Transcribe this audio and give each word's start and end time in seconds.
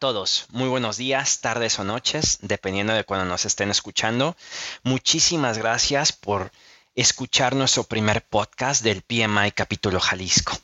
Todos, 0.00 0.46
muy 0.48 0.66
buenos 0.66 0.96
días, 0.96 1.42
tardes 1.42 1.78
o 1.78 1.84
noches, 1.84 2.38
dependiendo 2.40 2.94
de 2.94 3.04
cuando 3.04 3.26
nos 3.26 3.44
estén 3.44 3.68
escuchando. 3.68 4.34
Muchísimas 4.82 5.58
gracias 5.58 6.12
por 6.12 6.52
escuchar 6.94 7.54
nuestro 7.54 7.84
primer 7.84 8.24
podcast 8.24 8.82
del 8.82 9.02
PMI 9.02 9.52
Capítulo 9.54 10.00
Jalisco. 10.00 10.56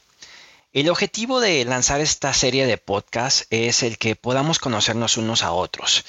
El 0.72 0.88
objetivo 0.88 1.38
de 1.40 1.62
lanzar 1.66 2.00
esta 2.00 2.32
serie 2.32 2.64
de 2.64 2.78
podcasts 2.78 3.46
es 3.50 3.82
el 3.82 3.98
que 3.98 4.16
podamos 4.16 4.58
conocernos 4.58 5.18
unos 5.18 5.42
a 5.42 5.52
otros. 5.52 6.06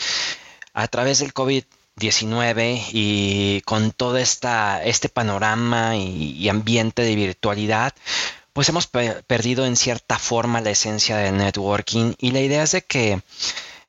A 0.73 0.87
través 0.87 1.19
del 1.19 1.33
COVID-19 1.33 2.81
y 2.93 3.61
con 3.65 3.91
todo 3.91 4.15
este 4.15 5.09
panorama 5.09 5.97
y 5.97 6.47
ambiente 6.47 7.01
de 7.01 7.15
virtualidad, 7.15 7.93
pues 8.57 8.69
hemos 8.69 8.87
perdido 8.87 9.67
en 9.67 9.75
cierta 9.75 10.17
forma 10.17 10.61
la 10.61 10.71
esencia 10.71 11.15
del 11.17 11.37
networking 11.37 12.15
y 12.17 12.31
la 12.31 12.39
idea 12.39 12.63
es 12.63 12.71
de 12.71 12.81
que 12.81 13.21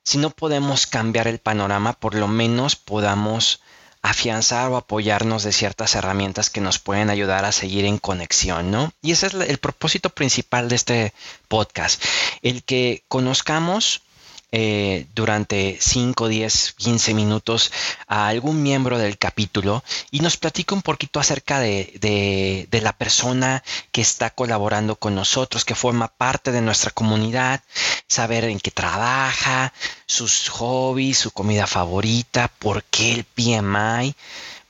si 0.04 0.18
no 0.18 0.28
podemos 0.28 0.86
cambiar 0.86 1.26
el 1.26 1.38
panorama, 1.38 1.94
por 1.94 2.14
lo 2.14 2.28
menos 2.28 2.76
podamos 2.76 3.62
afianzar 4.02 4.70
o 4.70 4.76
apoyarnos 4.76 5.42
de 5.42 5.52
ciertas 5.52 5.94
herramientas 5.94 6.50
que 6.50 6.60
nos 6.60 6.78
pueden 6.78 7.08
ayudar 7.08 7.46
a 7.46 7.52
seguir 7.52 7.86
en 7.86 7.96
conexión, 7.96 8.70
¿no? 8.70 8.92
Y 9.00 9.12
ese 9.12 9.28
es 9.28 9.34
el 9.36 9.56
propósito 9.56 10.10
principal 10.10 10.68
de 10.68 10.76
este 10.76 11.14
podcast, 11.48 12.04
el 12.42 12.62
que 12.62 13.04
conozcamos 13.08 14.02
eh, 14.50 15.06
durante 15.14 15.76
5, 15.78 16.26
10, 16.26 16.74
15 16.78 17.12
minutos 17.12 17.70
a 18.06 18.28
algún 18.28 18.62
miembro 18.62 18.96
del 18.98 19.18
capítulo 19.18 19.84
y 20.10 20.20
nos 20.20 20.38
platica 20.38 20.74
un 20.74 20.80
poquito 20.80 21.20
acerca 21.20 21.60
de, 21.60 22.66
de, 22.70 22.80
la 22.80 22.94
persona 22.94 23.62
que 23.92 24.00
está 24.00 24.30
colaborando 24.30 24.96
con 24.96 25.14
nosotros, 25.14 25.66
que 25.66 25.74
forma 25.74 26.08
parte 26.08 26.50
de 26.50 26.62
nuestra 26.62 26.90
comunidad, 26.92 27.60
saber 28.06 28.44
en 28.44 28.58
qué 28.58 28.70
trabaja, 28.70 29.74
sus 30.06 30.48
hobbies, 30.48 31.18
su 31.18 31.30
comida 31.30 31.66
favorita, 31.66 32.50
por 32.58 32.84
qué 32.84 33.12
el 33.12 33.24
PMI, 33.24 34.14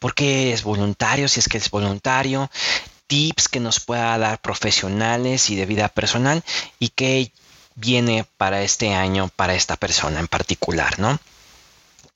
por 0.01 0.15
qué 0.15 0.53
es 0.53 0.65
voluntario, 0.65 1.29
si 1.29 1.39
es 1.39 1.49
que 1.49 1.59
es 1.59 1.71
voluntario, 1.71 2.51
tips 3.07 3.49
que 3.49 3.61
nos 3.61 3.79
pueda 3.81 4.19
dar 4.19 4.41
profesionales 4.41 5.51
y 5.51 5.57
de 5.57 5.67
vida 5.67 5.89
personal 5.89 6.43
y 6.79 6.89
que 6.89 7.33
viene 7.79 8.27
para 8.37 8.63
este 8.63 8.95
año, 8.95 9.31
para 9.35 9.55
esta 9.55 9.77
persona 9.77 10.21
en 10.21 10.29
particular, 10.29 10.99
¿no? 10.99 11.19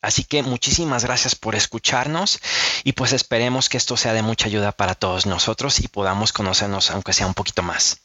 Así 0.00 0.24
que 0.24 0.42
muchísimas 0.42 1.04
gracias 1.04 1.36
por 1.36 1.54
escucharnos 1.54 2.40
y 2.82 2.92
pues 2.92 3.12
esperemos 3.12 3.68
que 3.68 3.76
esto 3.76 3.96
sea 3.96 4.12
de 4.12 4.22
mucha 4.22 4.46
ayuda 4.46 4.72
para 4.72 4.96
todos 4.96 5.26
nosotros 5.26 5.78
y 5.78 5.86
podamos 5.86 6.32
conocernos 6.32 6.90
aunque 6.90 7.12
sea 7.12 7.28
un 7.28 7.34
poquito 7.34 7.62
más. 7.62 8.00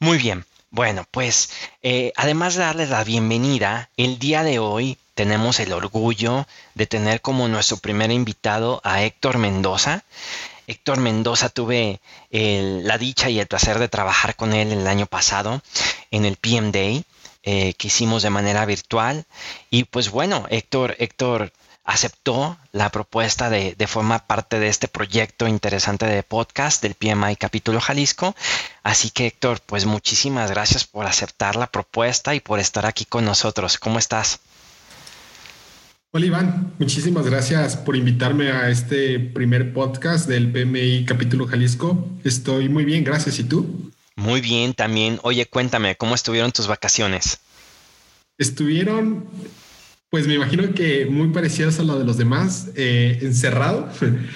Muy 0.00 0.18
bien, 0.18 0.44
bueno, 0.70 1.06
pues 1.12 1.50
eh, 1.82 2.12
además 2.16 2.54
de 2.54 2.64
darles 2.64 2.90
la 2.90 3.04
bienvenida, 3.04 3.90
el 3.96 4.18
día 4.18 4.42
de 4.42 4.58
hoy 4.58 4.98
tenemos 5.14 5.60
el 5.60 5.72
orgullo 5.72 6.48
de 6.74 6.88
tener 6.88 7.20
como 7.20 7.46
nuestro 7.46 7.76
primer 7.76 8.10
invitado 8.10 8.80
a 8.82 9.04
Héctor 9.04 9.38
Mendoza. 9.38 10.02
Héctor 10.66 10.98
Mendoza 10.98 11.48
tuve 11.48 12.00
la 12.30 12.98
dicha 12.98 13.30
y 13.30 13.40
el 13.40 13.46
placer 13.46 13.78
de 13.78 13.88
trabajar 13.88 14.36
con 14.36 14.52
él 14.52 14.72
el 14.72 14.86
año 14.86 15.06
pasado 15.06 15.62
en 16.10 16.24
el 16.24 16.36
PM 16.36 16.70
Day 16.72 17.04
eh, 17.46 17.74
que 17.74 17.88
hicimos 17.88 18.22
de 18.22 18.30
manera 18.30 18.64
virtual. 18.64 19.26
Y 19.68 19.84
pues 19.84 20.10
bueno, 20.10 20.46
Héctor, 20.48 20.96
Héctor 20.98 21.52
aceptó 21.84 22.56
la 22.72 22.88
propuesta 22.88 23.50
de, 23.50 23.74
de, 23.74 23.86
formar 23.86 24.26
parte 24.26 24.58
de 24.58 24.68
este 24.68 24.88
proyecto 24.88 25.46
interesante 25.46 26.06
de 26.06 26.22
podcast 26.22 26.80
del 26.82 26.94
PMI 26.94 27.36
Capítulo 27.36 27.82
Jalisco. 27.82 28.34
Así 28.82 29.10
que 29.10 29.26
Héctor, 29.26 29.60
pues 29.60 29.84
muchísimas 29.84 30.50
gracias 30.50 30.86
por 30.86 31.04
aceptar 31.04 31.56
la 31.56 31.66
propuesta 31.66 32.34
y 32.34 32.40
por 32.40 32.60
estar 32.60 32.86
aquí 32.86 33.04
con 33.04 33.26
nosotros. 33.26 33.76
¿Cómo 33.76 33.98
estás? 33.98 34.40
Hola 36.16 36.26
Iván, 36.26 36.72
muchísimas 36.78 37.26
gracias 37.26 37.76
por 37.76 37.96
invitarme 37.96 38.52
a 38.52 38.70
este 38.70 39.18
primer 39.18 39.72
podcast 39.72 40.28
del 40.28 40.52
PMI 40.52 41.04
Capítulo 41.06 41.44
Jalisco. 41.48 42.08
Estoy 42.22 42.68
muy 42.68 42.84
bien, 42.84 43.02
gracias. 43.02 43.40
¿Y 43.40 43.42
tú? 43.42 43.90
Muy 44.14 44.40
bien, 44.40 44.74
también. 44.74 45.18
Oye, 45.24 45.46
cuéntame, 45.46 45.96
¿cómo 45.96 46.14
estuvieron 46.14 46.52
tus 46.52 46.68
vacaciones? 46.68 47.40
Estuvieron, 48.38 49.24
pues 50.08 50.28
me 50.28 50.34
imagino 50.34 50.72
que 50.72 51.06
muy 51.06 51.30
parecidas 51.30 51.80
a 51.80 51.82
la 51.82 51.96
de 51.96 52.04
los 52.04 52.16
demás, 52.16 52.68
eh, 52.76 53.18
encerrado. 53.22 53.88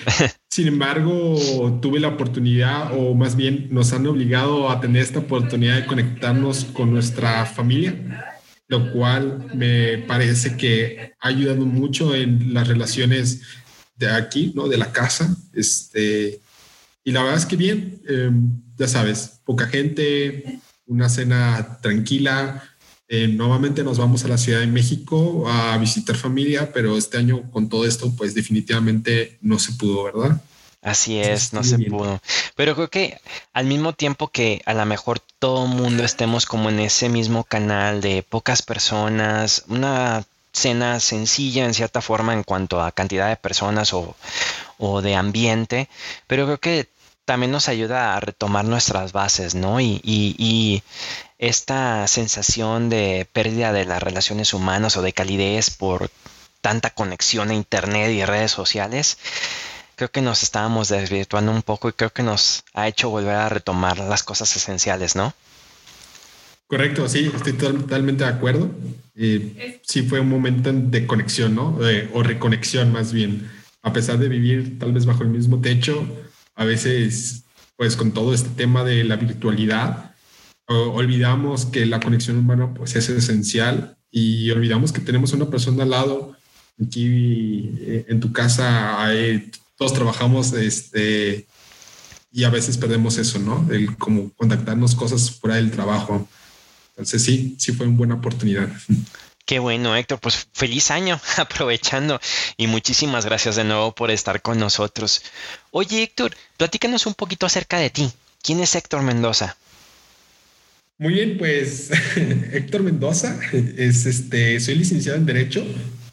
Sin 0.51 0.67
embargo, 0.67 1.79
tuve 1.81 2.01
la 2.01 2.09
oportunidad, 2.09 2.91
o 2.99 3.15
más 3.15 3.37
bien 3.37 3.69
nos 3.71 3.93
han 3.93 4.05
obligado 4.09 4.69
a 4.69 4.81
tener 4.81 5.01
esta 5.01 5.21
oportunidad 5.21 5.77
de 5.77 5.87
conectarnos 5.87 6.65
con 6.65 6.93
nuestra 6.93 7.47
familia 7.47 8.35
lo 8.69 8.93
cual 8.93 9.51
me 9.55 9.99
parece 9.99 10.57
que 10.57 11.15
ha 11.21 11.29
ayudado 11.29 11.65
mucho 11.67 12.15
en 12.15 12.55
las 12.55 12.69
relaciones 12.69 13.41
de 13.97 14.11
aquí, 14.11 14.53
¿no? 14.55 14.69
De 14.69 14.77
la 14.77 14.93
casa. 14.93 15.35
Este, 15.55 16.41
y 17.03 17.11
la 17.11 17.23
verdad 17.23 17.39
es 17.39 17.47
que 17.47 17.57
bien, 17.57 18.01
em, 18.07 18.63
ya 18.77 18.87
sabes, 18.87 19.41
poca 19.45 19.67
gente, 19.67 20.61
una 20.87 21.09
cena 21.09 21.79
tranquila. 21.83 22.63
Eh, 23.09 23.27
nuevamente 23.29 23.83
nos 23.83 23.99
vamos 23.99 24.25
a 24.25 24.29
la 24.29 24.37
Ciudad 24.37 24.61
de 24.61 24.67
México 24.67 25.49
a 25.49 25.79
visitar 25.79 26.15
familia, 26.17 26.71
pero 26.73 26.97
este 26.99 27.17
año 27.17 27.51
con 27.51 27.71
todo 27.71 27.87
esto, 27.87 28.15
pues 28.15 28.35
definitivamente 28.35 29.39
no 29.41 29.59
se 29.59 29.73
pudo, 29.73 30.05
¿verdad? 30.05 30.43
Así 30.83 31.19
es, 31.19 31.53
no 31.53 31.65
se 31.65 31.79
pudo. 31.79 32.21
Pero 32.55 32.75
creo 32.75 32.89
que 32.89 33.21
al 33.53 33.67
mismo 33.67 33.93
tiempo 33.95 34.29
que 34.29 34.63
a 34.65 34.75
lo 34.75 34.87
mejor 34.87 35.21
todo 35.39 35.67
mundo 35.67 36.05
estemos 36.05 36.47
como 36.47 36.69
en 36.69 36.79
ese 36.79 37.09
mismo 37.09 37.45
canal 37.45 38.01
de 38.01 38.23
pocas 38.23 38.63
personas, 38.63 39.65
una 39.69 40.25
cena 40.53 41.01
sencilla 41.01 41.65
en 41.65 41.75
cierta 41.75 42.01
forma 42.01 42.33
en 42.33 42.43
cuanto 42.43 42.81
a 42.81 42.93
cantidad 42.93 43.29
de 43.29 43.37
personas 43.37 43.93
o, 43.93 45.03
de 45.03 45.15
ambiente, 45.17 45.89
pero 46.27 46.47
creo 46.47 46.59
que 46.59 46.89
también 47.25 47.53
nos 47.53 47.69
ayuda 47.69 48.17
a 48.17 48.21
retomar 48.21 48.65
nuestras 48.65 49.13
bases, 49.13 49.55
¿no? 49.55 49.81
Y, 49.81 50.01
y, 50.03 50.35
y, 50.39 50.83
esta 51.39 52.07
sensación 52.09 52.89
de 52.89 53.29
pérdida 53.33 53.73
de 53.73 53.85
las 53.85 54.03
relaciones 54.03 54.55
humanas 54.55 54.97
o 54.97 55.03
de 55.03 55.13
calidez 55.13 55.71
por 55.71 56.11
tanta 56.61 56.91
conexión 56.91 57.51
a 57.51 57.55
Internet 57.55 58.11
y 58.11 58.25
redes 58.25 58.51
sociales, 58.51 59.19
creo 59.99 60.11
que 60.13 60.23
nos 60.23 60.45
estábamos 60.45 60.89
desvirtuando 60.89 61.51
un 61.51 61.63
poco 61.63 61.89
y 61.89 61.93
creo 61.93 62.11
que 62.11 62.23
nos 62.23 62.63
ha 62.73 62.87
hecho 62.87 63.11
volver 63.11 63.35
a 63.35 63.49
retomar 63.49 63.99
las 63.99 64.23
cosas 64.23 64.57
esenciales, 64.57 65.17
¿no? 65.17 65.35
Correcto, 66.69 67.09
sí, 67.09 67.31
estoy 67.35 67.55
totalmente 67.55 68.23
de 68.23 68.31
acuerdo. 68.31 68.71
Eh, 69.17 69.81
sí 69.85 70.03
fue 70.03 70.21
un 70.21 70.29
momento 70.29 70.71
de 70.73 71.07
conexión, 71.07 71.57
¿no? 71.57 71.79
o 72.13 72.23
reconexión 72.23 72.93
más 72.93 73.13
bien. 73.13 73.51
A 73.83 73.93
pesar 73.93 74.19
de 74.19 74.29
vivir 74.29 74.79
tal 74.79 74.93
vez 74.93 75.05
bajo 75.05 75.25
el 75.25 75.31
mismo 75.31 75.61
techo, 75.61 76.07
a 76.55 76.65
veces, 76.65 77.43
pues 77.77 77.97
con 77.97 78.13
todo 78.13 78.33
este 78.33 78.51
tema 78.51 78.85
de 78.85 79.03
la 79.03 79.17
virtualidad, 79.17 80.15
olvidamos 80.67 81.67
que 81.67 81.87
la 81.87 81.99
conexión 81.99 82.37
humana 82.37 82.73
pues 82.73 82.95
es 82.95 83.09
esencial 83.09 83.97
y 84.13 84.51
olvidamos 84.51 84.93
que 84.93 85.01
tenemos 85.01 85.33
una 85.33 85.51
persona 85.51 85.83
al 85.83 85.91
lado. 85.91 86.37
Aquí 86.81 87.73
eh, 87.81 88.07
en 88.09 88.21
tu 88.21 88.31
casa 88.33 89.03
hay 89.03 89.51
todos 89.79 89.95
trabajamos 89.95 90.53
este, 90.53 91.47
y 92.33 92.45
a 92.45 92.51
veces 92.51 92.77
perdemos 92.77 93.17
eso, 93.17 93.39
¿no? 93.39 93.67
El 93.71 93.97
como 93.97 94.31
contactarnos 94.35 94.95
cosas 94.95 95.31
fuera 95.31 95.57
del 95.57 95.71
trabajo. 95.71 96.29
Entonces 96.91 97.23
sí, 97.23 97.55
sí 97.59 97.73
fue 97.73 97.87
una 97.87 97.97
buena 97.97 98.15
oportunidad. 98.17 98.69
Qué 99.47 99.61
bueno, 99.61 99.97
Héctor. 99.97 100.19
Pues 100.19 100.49
feliz 100.53 100.91
año, 100.91 101.19
aprovechando. 101.39 102.21
Y 102.57 102.67
muchísimas 102.67 103.25
gracias 103.25 103.57
de 103.57 103.65
nuevo 103.65 103.95
por 103.95 104.11
estar 104.11 104.43
con 104.43 104.59
nosotros. 104.59 105.23
Oye, 105.71 106.03
Héctor, 106.03 106.35
platícanos 106.57 107.07
un 107.07 107.15
poquito 107.15 107.47
acerca 107.47 107.79
de 107.79 107.91
ti. 107.91 108.11
¿Quién 108.43 108.61
es 108.61 108.75
Héctor 108.75 109.03
Mendoza? 109.03 109.57
Muy 110.99 111.15
bien, 111.15 111.39
pues 111.39 111.91
Héctor 112.53 112.83
Mendoza 112.83 113.39
es 113.53 114.05
este, 114.05 114.59
soy 114.59 114.75
licenciado 114.75 115.17
en 115.17 115.27
Derecho, 115.27 115.65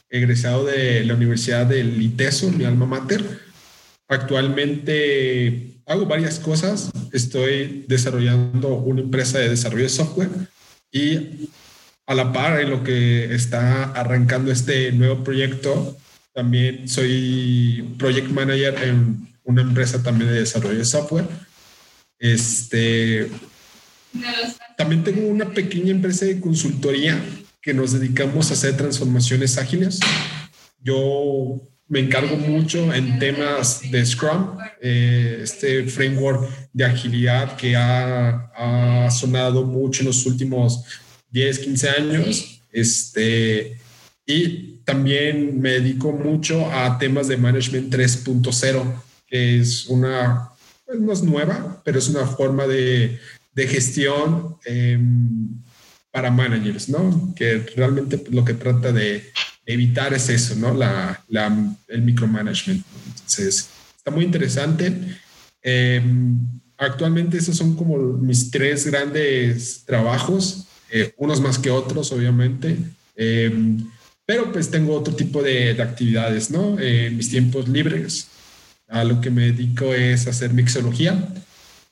egresado 0.09 0.63
de 0.65 1.03
la 1.03 1.15
Universidad 1.15 1.65
del 1.65 1.99
ITESO, 1.99 2.51
mi 2.51 2.65
alma 2.65 2.85
mater. 2.85 3.44
Actualmente 4.07 5.81
hago 5.85 6.05
varias 6.05 6.39
cosas. 6.39 6.91
Estoy 7.11 7.85
desarrollando 7.87 8.75
una 8.75 9.01
empresa 9.01 9.39
de 9.39 9.49
desarrollo 9.49 9.83
de 9.83 9.89
software 9.89 10.29
y 10.91 11.49
a 12.07 12.13
la 12.13 12.31
par 12.31 12.61
en 12.61 12.69
lo 12.69 12.83
que 12.83 13.33
está 13.33 13.85
arrancando 13.91 14.51
este 14.51 14.91
nuevo 14.91 15.23
proyecto, 15.23 15.97
también 16.33 16.87
soy 16.87 17.95
project 17.97 18.29
manager 18.29 18.75
en 18.83 19.27
una 19.43 19.61
empresa 19.61 20.03
también 20.03 20.29
de 20.29 20.39
desarrollo 20.39 20.77
de 20.77 20.85
software. 20.85 21.25
Este, 22.19 23.31
también 24.77 25.03
tengo 25.03 25.27
una 25.27 25.53
pequeña 25.53 25.91
empresa 25.91 26.25
de 26.25 26.39
consultoría 26.39 27.19
que 27.61 27.73
nos 27.73 27.93
dedicamos 27.93 28.51
a 28.51 28.53
hacer 28.53 28.77
transformaciones 28.77 29.57
ágiles. 29.57 29.99
Yo 30.79 31.61
me 31.87 31.99
encargo 31.99 32.35
mucho 32.35 32.93
en 32.93 33.19
temas 33.19 33.81
de 33.91 34.05
Scrum, 34.05 34.57
eh, 34.81 35.39
este 35.43 35.85
framework 35.85 36.49
de 36.73 36.85
agilidad 36.85 37.55
que 37.55 37.75
ha, 37.75 38.41
sonado 39.11 39.63
mucho 39.63 40.01
en 40.01 40.07
los 40.07 40.25
últimos 40.25 40.83
10, 41.29 41.59
15 41.59 41.89
años. 41.89 42.61
Este, 42.71 43.77
y 44.25 44.79
también 44.83 45.61
me 45.61 45.71
dedico 45.71 46.11
mucho 46.11 46.71
a 46.71 46.97
temas 46.97 47.27
de 47.27 47.37
Management 47.37 47.93
3.0, 47.93 49.03
que 49.27 49.59
es 49.59 49.85
una, 49.85 50.49
pues 50.85 50.99
no 50.99 51.13
es 51.13 51.21
nueva, 51.21 51.81
pero 51.85 51.99
es 51.99 52.09
una 52.09 52.25
forma 52.25 52.65
de, 52.65 53.19
de 53.53 53.67
gestión 53.67 54.57
em, 54.65 55.61
para 56.11 56.31
managers, 56.31 56.89
¿no? 56.89 57.33
Que 57.35 57.59
realmente 57.75 58.23
lo 58.31 58.43
que 58.43 58.55
trata 58.55 58.91
de 58.91 59.31
evitar 59.65 60.13
es 60.13 60.29
eso, 60.29 60.55
¿no? 60.55 60.73
La, 60.73 61.23
la, 61.29 61.75
el 61.87 62.01
micromanagement. 62.01 62.83
Entonces, 63.07 63.69
está 63.97 64.11
muy 64.11 64.25
interesante. 64.25 64.93
Em, 65.61 66.37
actualmente 66.77 67.37
esos 67.37 67.57
son 67.57 67.75
como 67.75 67.97
mis 67.97 68.51
tres 68.51 68.85
grandes 68.85 69.83
trabajos, 69.85 70.67
eh, 70.91 71.13
unos 71.17 71.41
más 71.41 71.57
que 71.57 71.71
otros, 71.71 72.11
obviamente. 72.11 72.77
Em, 73.15 73.83
pero 74.25 74.51
pues 74.51 74.69
tengo 74.69 74.95
otro 74.95 75.15
tipo 75.15 75.41
de, 75.41 75.71
actividades, 75.81 76.49
¿no? 76.51 76.79
en 76.79 77.15
mis 77.15 77.29
tiempos 77.29 77.67
libres, 77.67 78.27
a 78.87 79.03
lo 79.03 79.21
que 79.21 79.29
me 79.29 79.51
dedico 79.51 79.93
es 79.93 80.27
hacer 80.27 80.53
mixología. 80.53 81.27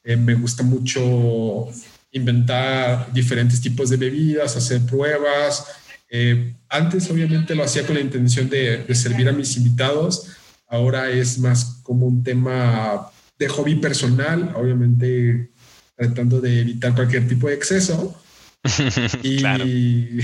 Eh, 0.03 0.17
me 0.17 0.33
gusta 0.35 0.63
mucho 0.63 1.69
inventar 2.11 3.11
diferentes 3.13 3.61
tipos 3.61 3.89
de 3.89 3.97
bebidas, 3.97 4.55
hacer 4.55 4.81
pruebas. 4.81 5.65
Eh, 6.15 6.53
antes 6.69 7.09
obviamente 7.09 7.55
lo 7.55 7.63
hacía 7.63 7.87
con 7.87 7.95
la 7.95 8.01
intención 8.01 8.47
de, 8.47 8.85
servir 8.93 9.27
a 9.27 9.31
mis 9.31 9.57
invitados. 9.57 10.27
Ahora 10.67 11.09
es 11.09 11.39
más 11.39 11.81
como 11.81 12.05
un 12.05 12.23
tema 12.23 13.09
de 13.39 13.47
hobby 13.47 13.75
personal, 13.75 14.53
obviamente 14.55 15.49
tratando 15.95 16.39
de 16.39 16.61
evitar 16.61 16.93
cualquier 16.93 17.27
tipo 17.27 17.47
de 17.47 17.55
exceso. 17.55 18.15
y, 19.23 19.41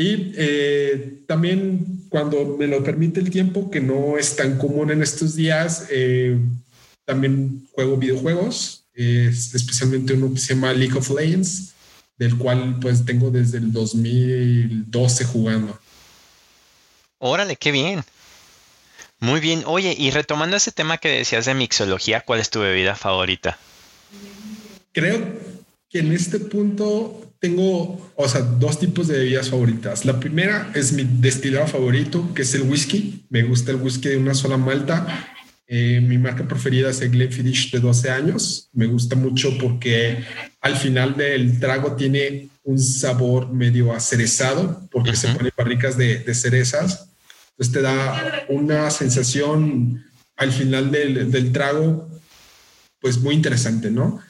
Y 0.00 0.32
eh, 0.36 1.24
también 1.26 2.04
cuando 2.08 2.56
me 2.56 2.68
lo 2.68 2.84
permite 2.84 3.18
el 3.18 3.30
tiempo, 3.30 3.68
que 3.68 3.80
no 3.80 4.16
es 4.16 4.36
tan 4.36 4.56
común 4.56 4.92
en 4.92 5.02
estos 5.02 5.34
días, 5.34 5.88
eh, 5.90 6.38
también 7.04 7.66
juego 7.72 7.96
videojuegos, 7.96 8.84
especialmente 8.94 10.12
uno 10.12 10.32
que 10.32 10.38
se 10.38 10.54
llama 10.54 10.72
League 10.72 10.96
of 10.96 11.10
Legends, 11.10 11.74
del 12.18 12.36
cual 12.36 12.78
pues 12.80 13.04
tengo 13.04 13.30
desde 13.30 13.58
el 13.58 13.72
2012 13.72 15.24
jugando. 15.24 15.78
Órale, 17.18 17.56
qué 17.56 17.72
bien. 17.72 18.04
Muy 19.20 19.40
bien. 19.40 19.62
Oye, 19.66 19.94
y 19.98 20.10
retomando 20.10 20.56
ese 20.56 20.72
tema 20.72 20.98
que 20.98 21.08
decías 21.08 21.46
de 21.46 21.54
mixología, 21.54 22.20
¿cuál 22.20 22.40
es 22.40 22.50
tu 22.50 22.60
bebida 22.60 22.94
favorita? 22.94 23.58
Creo 24.92 25.18
que 25.90 26.00
en 26.00 26.12
este 26.12 26.38
punto 26.38 27.28
tengo, 27.40 28.12
o 28.16 28.28
sea, 28.28 28.40
dos 28.40 28.78
tipos 28.78 29.08
de 29.08 29.18
bebidas 29.18 29.50
favoritas. 29.50 30.04
La 30.04 30.18
primera 30.18 30.70
es 30.74 30.92
mi 30.92 31.04
destilado 31.04 31.66
favorito, 31.66 32.32
que 32.34 32.42
es 32.42 32.54
el 32.54 32.62
whisky. 32.62 33.24
Me 33.30 33.42
gusta 33.42 33.70
el 33.70 33.78
whisky 33.78 34.08
de 34.08 34.16
una 34.18 34.34
sola 34.34 34.56
malta. 34.56 35.34
Eh, 35.70 36.00
mi 36.00 36.16
marca 36.16 36.48
preferida 36.48 36.88
es 36.88 37.02
el 37.02 37.10
Glenfiddich 37.10 37.70
de 37.70 37.80
12 37.80 38.10
años. 38.10 38.70
Me 38.72 38.86
gusta 38.86 39.16
mucho 39.16 39.56
porque 39.58 40.24
al 40.62 40.76
final 40.76 41.16
del 41.16 41.60
trago 41.60 41.94
tiene 41.94 42.48
un 42.64 42.78
sabor 42.78 43.52
medio 43.52 43.92
acerezado, 43.92 44.88
porque 44.90 45.14
se 45.14 45.28
pone 45.28 45.50
barricas 45.56 45.96
de, 45.98 46.20
de, 46.20 46.34
cerezas. 46.34 47.10
Entonces 47.50 47.72
te 47.72 47.82
da 47.82 48.46
una 48.48 48.90
sensación 48.90 50.04
al 50.36 50.52
final 50.52 50.90
del, 50.90 51.30
del 51.30 51.52
trago, 51.52 52.08
pues 53.00 53.18
muy 53.18 53.34
interesante, 53.34 53.90
¿no? 53.90 54.20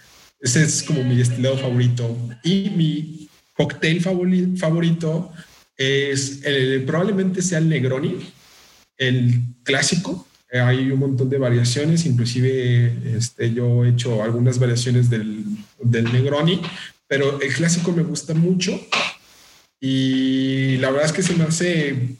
Ese 0.40 0.62
es 0.62 0.82
como 0.82 1.02
mi 1.04 1.16
destilado 1.16 1.56
favorito. 1.56 2.16
Y 2.42 2.70
mi 2.70 3.28
cóctel 3.54 4.00
favorito 4.00 5.32
es 5.76 6.44
el, 6.44 6.84
probablemente 6.84 7.42
sea 7.42 7.58
el 7.58 7.68
Negroni, 7.68 8.18
el 8.96 9.42
clásico. 9.64 10.27
Eh, 10.50 10.60
hay 10.60 10.90
un 10.90 10.98
montón 10.98 11.28
de 11.28 11.38
variaciones, 11.38 12.06
inclusive 12.06 13.16
este, 13.16 13.52
yo 13.52 13.84
he 13.84 13.90
hecho 13.90 14.22
algunas 14.22 14.58
variaciones 14.58 15.10
del, 15.10 15.44
del 15.82 16.12
Negroni, 16.12 16.60
pero 17.06 17.40
el 17.40 17.52
clásico 17.52 17.92
me 17.92 18.02
gusta 18.02 18.34
mucho 18.34 18.78
y 19.80 20.76
la 20.78 20.90
verdad 20.90 21.06
es 21.06 21.12
que 21.12 21.22
se 21.22 21.34
me 21.34 21.44
hace 21.44 22.16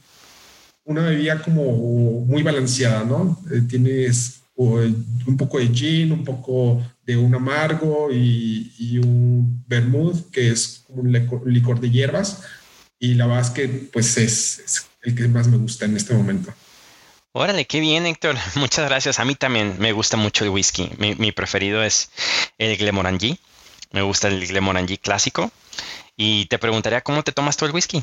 una 0.84 1.02
bebida 1.02 1.42
como 1.42 2.24
muy 2.24 2.42
balanceada, 2.42 3.04
¿no? 3.04 3.40
Eh, 3.50 3.62
tienes 3.68 4.38
un 4.56 5.36
poco 5.36 5.58
de 5.58 5.68
gin, 5.68 6.10
un 6.10 6.24
poco 6.24 6.82
de 7.06 7.16
un 7.16 7.32
amargo 7.34 8.08
y, 8.10 8.98
un 8.98 9.64
vermouth, 9.68 10.30
que 10.32 10.50
es 10.50 10.84
un 10.88 11.12
licor 11.46 11.80
de 11.80 11.90
hierbas. 11.90 12.42
Y 12.98 13.14
la 13.14 13.26
verdad 13.26 13.44
es 13.44 13.50
que 13.50 13.68
pues 13.92 14.16
es, 14.16 14.86
el 15.02 15.14
que 15.14 15.28
más 15.28 15.46
me 15.46 15.58
gusta 15.58 15.84
en 15.84 15.96
este 15.96 16.14
momento. 16.14 16.52
Órale, 17.40 17.66
qué 17.66 17.78
bien, 17.78 18.04
Héctor. 18.04 18.34
Muchas 18.56 18.88
gracias. 18.88 19.20
A 19.20 19.24
mí 19.24 19.36
también 19.36 19.76
me 19.78 19.92
gusta 19.92 20.16
mucho 20.16 20.42
el 20.42 20.50
whisky. 20.50 20.90
Mi, 20.98 21.30
preferido 21.30 21.84
es 21.84 22.10
el 22.58 22.76
Glenmorangie. 22.76 23.38
Me 23.92 24.02
gusta 24.02 24.26
el 24.26 24.44
Glenmorangie 24.44 24.98
clásico. 24.98 25.52
Y 26.16 26.46
te 26.46 26.58
preguntaría, 26.58 27.00
¿cómo 27.00 27.22
te 27.22 27.30
tomas 27.30 27.56
tú 27.56 27.64
el 27.64 27.70
whisky? 27.70 28.02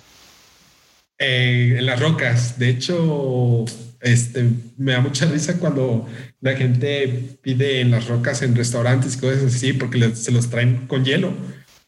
Eh, 1.19 1.75
en 1.77 1.85
las 1.85 1.99
rocas. 1.99 2.57
De 2.57 2.69
hecho, 2.69 3.65
este, 3.99 4.51
me 4.77 4.93
da 4.93 5.01
mucha 5.01 5.25
risa 5.25 5.59
cuando 5.59 6.07
la 6.39 6.55
gente 6.55 7.37
pide 7.41 7.81
en 7.81 7.91
las 7.91 8.07
rocas 8.07 8.41
en 8.41 8.55
restaurantes 8.55 9.15
y 9.15 9.19
cosas 9.19 9.53
así 9.53 9.73
porque 9.73 10.15
se 10.15 10.31
los 10.31 10.49
traen 10.49 10.87
con 10.87 11.03
hielo. 11.03 11.33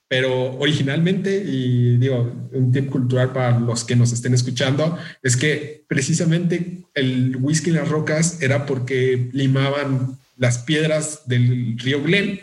Pero 0.10 0.58
originalmente, 0.58 1.44
y 1.46 1.98
digo, 1.98 2.50
un 2.54 2.72
tip 2.72 2.90
cultural 2.90 3.34
para 3.34 3.60
los 3.60 3.84
que 3.84 3.96
nos 3.96 4.14
estén 4.14 4.34
escuchando, 4.34 4.98
es 5.22 5.36
que 5.36 5.84
precisamente 5.88 6.84
el 6.94 7.36
whisky 7.38 7.72
en 7.72 7.76
las 7.78 7.90
rocas 7.90 8.42
era 8.42 8.66
porque 8.66 9.30
limaban 9.34 10.18
las 10.38 10.60
piedras 10.60 11.28
del 11.28 11.78
río 11.78 12.02
Glen, 12.04 12.40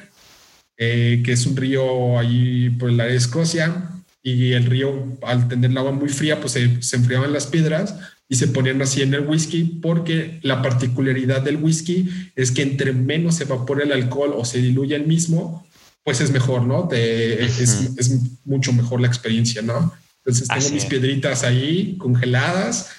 eh, 0.77 1.23
que 1.25 1.33
es 1.33 1.47
un 1.47 1.57
río 1.57 2.19
ahí 2.19 2.69
por 2.71 2.93
la 2.93 3.09
Escocia, 3.09 3.91
y 4.23 4.53
el 4.53 4.67
río, 4.67 5.19
al 5.23 5.49
tener 5.49 5.71
el 5.71 5.79
agua 5.79 5.93
muy 5.93 6.09
fría, 6.09 6.41
pues 6.41 6.53
se, 6.53 6.83
se 6.83 6.97
enfriaban 6.97 7.33
las 7.33 7.47
piedras 7.47 7.95
y 8.29 8.37
se 8.37 8.49
ponían 8.49 8.81
así 8.81 9.03
en 9.03 9.13
el 9.13 9.27
whisky 9.27 9.65
porque 9.83 10.39
la 10.43 10.63
particularidad 10.63 11.43
del 11.43 11.57
whisky 11.57 12.09
es 12.35 12.51
que 12.51 12.63
entre 12.63 12.93
menos 12.93 13.37
se 13.37 13.45
evapora 13.45 13.85
el 13.85 13.93
alcohol 13.93 14.35
o 14.37 14.45
se 14.45 14.59
diluye 14.59 14.97
el 14.97 15.07
mismo, 15.07 15.67
pues 16.05 16.21
es 16.21 16.31
mejor, 16.31 16.63
¿no? 16.63 16.89
es, 16.93 18.21
mucho 18.45 18.73
mejor 18.73 19.01
la 19.01 19.09
experiencia, 19.09 19.63
¿no? 19.63 19.93
Entonces 20.19 20.49
tengo 20.49 20.71
mis 20.71 20.85
piedritas 20.85 21.43
ahí 21.43 21.97
congeladas 21.99 22.91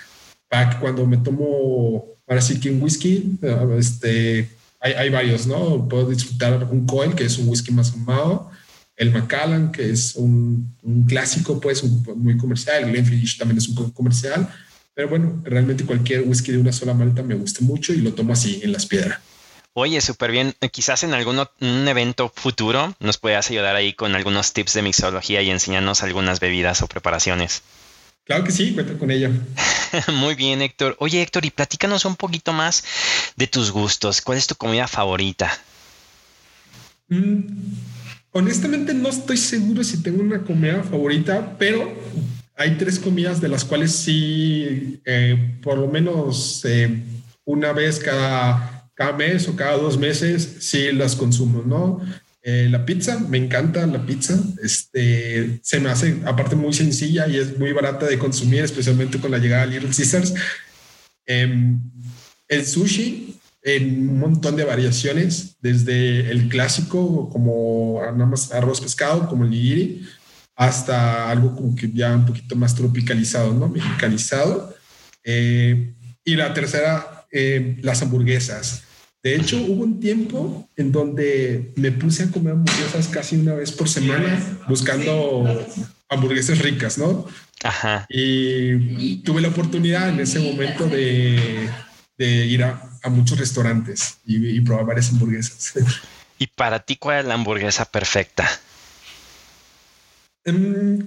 para 0.50 0.71
que 0.71 0.79
cuando 0.79 1.05
me 1.05 1.17
tomo, 1.17 2.05
ahora 2.27 2.41
sí 2.41 2.59
que 2.59 2.71
un 2.71 2.81
whisky, 2.81 3.38
este, 3.77 4.50
hay, 4.79 4.93
hay 4.93 5.09
varios, 5.09 5.45
¿no? 5.45 5.88
Puedo 5.88 6.09
disfrutar 6.09 6.67
un 6.71 6.85
Coel, 6.85 7.13
que 7.15 7.25
es 7.25 7.38
un 7.38 7.47
whisky 7.47 7.71
más 7.71 7.91
fumado, 7.91 8.50
el 8.95 9.12
Macallan, 9.12 9.71
que 9.71 9.89
es 9.89 10.15
un, 10.15 10.75
un 10.81 11.05
clásico, 11.05 11.59
pues, 11.59 11.83
muy 11.83 12.38
comercial, 12.38 12.83
el 12.83 12.91
Glenfiddich 12.91 13.38
también 13.38 13.59
es 13.59 13.67
un 13.67 13.75
poco 13.75 13.93
comercial, 13.93 14.50
pero 14.95 15.09
bueno, 15.09 15.41
realmente 15.43 15.85
cualquier 15.85 16.21
whisky 16.21 16.53
de 16.53 16.57
una 16.57 16.71
sola 16.71 16.93
malta 16.93 17.21
me 17.21 17.35
gusta 17.35 17.63
mucho 17.63 17.93
y 17.93 17.97
lo 17.97 18.13
tomo 18.13 18.33
así, 18.33 18.62
en 18.63 18.71
las 18.71 18.85
piedras. 18.85 19.19
Oye, 19.77 20.00
súper 20.00 20.32
bien. 20.32 20.55
Quizás 20.72 21.03
en 21.03 21.13
algún 21.13 21.38
un 21.60 21.88
evento 21.89 22.32
futuro 22.34 22.96
nos 23.01 23.17
puedas 23.17 23.50
ayudar 23.51 23.75
ahí 23.75 23.91
con 23.91 24.15
algunos 24.15 24.53
tips 24.53 24.74
de 24.74 24.82
mixología 24.82 25.41
y 25.41 25.50
enseñarnos 25.50 26.01
algunas 26.01 26.39
bebidas 26.39 26.82
o 26.82 26.88
preparaciones. 26.88 27.62
Claro 28.24 28.46
que 28.46 28.53
sí, 28.53 28.74
cuento 28.74 28.98
con 28.98 29.12
ella. 29.12 29.29
Muy 30.13 30.36
bien, 30.36 30.62
Héctor. 30.62 30.96
Oye, 31.00 31.22
Héctor, 31.22 31.44
y 31.44 31.50
platícanos 31.50 32.05
un 32.05 32.15
poquito 32.15 32.53
más 32.53 32.86
de 33.36 33.48
tus 33.48 33.72
gustos. 33.72 34.22
¿Cuál 34.22 34.38
es 34.38 34.48
tu 34.48 34.55
comida 34.55 34.88
favorita? 34.88 35.51
Mm, 37.10 37.41
honestamente 38.32 38.94
no 38.94 39.10
estoy 39.10 39.36
seguro 39.36 39.84
si 39.84 40.01
tengo 40.01 40.22
una 40.22 40.41
comida 40.41 40.84
favorita, 40.84 41.58
pero 41.60 41.94
hay 42.55 42.77
tres 42.77 42.98
comidas 42.98 43.41
de 43.41 43.50
las 43.50 43.65
cuales 43.65 43.94
sí, 43.94 45.01
eh, 45.03 45.58
por 45.62 45.77
lo 45.77 45.88
menos 45.88 46.63
eh, 46.63 47.03
una 47.44 47.74
vez 47.74 48.00
cada, 48.00 48.75
cada 48.95 49.13
mes 49.13 49.47
o 49.47 49.55
cada 49.55 49.77
dos 49.77 49.97
meses, 49.97 50.57
sí 50.61 50.91
las 50.91 51.15
consumo, 51.15 51.63
¿no? 51.65 52.01
Eh, 52.41 52.67
la 52.69 52.85
pizza, 52.85 53.19
me 53.19 53.37
encanta 53.37 53.85
la 53.87 54.05
pizza. 54.05 54.39
Este, 54.63 55.59
se 55.61 55.79
me 55.79 55.89
hace, 55.89 56.21
aparte, 56.25 56.55
muy 56.55 56.73
sencilla 56.73 57.27
y 57.27 57.37
es 57.37 57.57
muy 57.57 57.71
barata 57.73 58.05
de 58.05 58.17
consumir, 58.17 58.63
especialmente 58.63 59.19
con 59.19 59.31
la 59.31 59.39
llegada 59.39 59.65
de 59.65 59.73
Little 59.73 59.89
Caesars. 59.95 60.33
Em, 61.25 61.81
el 62.47 62.65
sushi, 62.65 63.35
en 63.63 64.09
un 64.09 64.19
montón 64.19 64.55
de 64.55 64.63
variaciones, 64.63 65.57
desde 65.59 66.29
el 66.29 66.47
clásico, 66.47 67.29
como 67.31 67.99
nada 67.99 68.27
más 68.27 68.51
arroz 68.51 68.79
pescado, 68.79 69.27
como 69.27 69.43
el 69.43 69.49
nigiri, 69.49 70.07
hasta 70.55 71.31
algo 71.31 71.55
como 71.55 71.75
que 71.75 71.91
ya 71.91 72.13
un 72.13 72.27
poquito 72.27 72.55
más 72.55 72.75
tropicalizado, 72.75 73.53
¿no? 73.53 73.67
Mexicanizado. 73.67 74.75
Eh, 75.23 75.93
y 76.23 76.35
la 76.35 76.53
tercera, 76.53 77.25
eh, 77.31 77.77
las 77.81 78.03
hamburguesas. 78.03 78.84
De 79.25 79.36
hecho, 79.36 79.58
hubo 79.58 79.82
un 79.82 80.00
tiempo 80.00 80.70
en 80.75 80.91
donde 80.91 81.74
me 81.77 81.91
puse 81.91 82.22
a 82.22 82.29
comer 82.29 82.53
hamburguesas 82.53 83.08
casi 83.08 83.38
una 83.38 83.55
vez 83.55 83.72
por 83.72 83.89
semana, 83.89 84.39
buscando 84.67 85.65
hamburguesas 86.10 86.60
ricas, 86.60 87.00
¿no? 87.00 87.25
Ajá. 87.63 88.05
Y 88.08 89.24
tuve 89.24 89.41
la 89.41 89.48
oportunidad 89.48 90.10
en 90.10 90.20
ese 90.20 90.38
momento 90.38 90.88
de, 90.88 91.72
ir 92.20 92.63
a, 92.63 92.79
muchos 93.10 93.39
restaurantes 93.39 94.20
y, 94.27 94.62
probar 94.62 94.86
varias 94.86 95.10
hamburguesas. 95.10 95.74
¿Y 96.38 96.46
para 96.46 96.82
ti 96.82 96.96
cuál 96.96 97.22
es 97.22 97.25
la 97.25 97.34
hamburguesa 97.34 97.86
perfecta? 97.86 98.48
Um, 100.46 101.00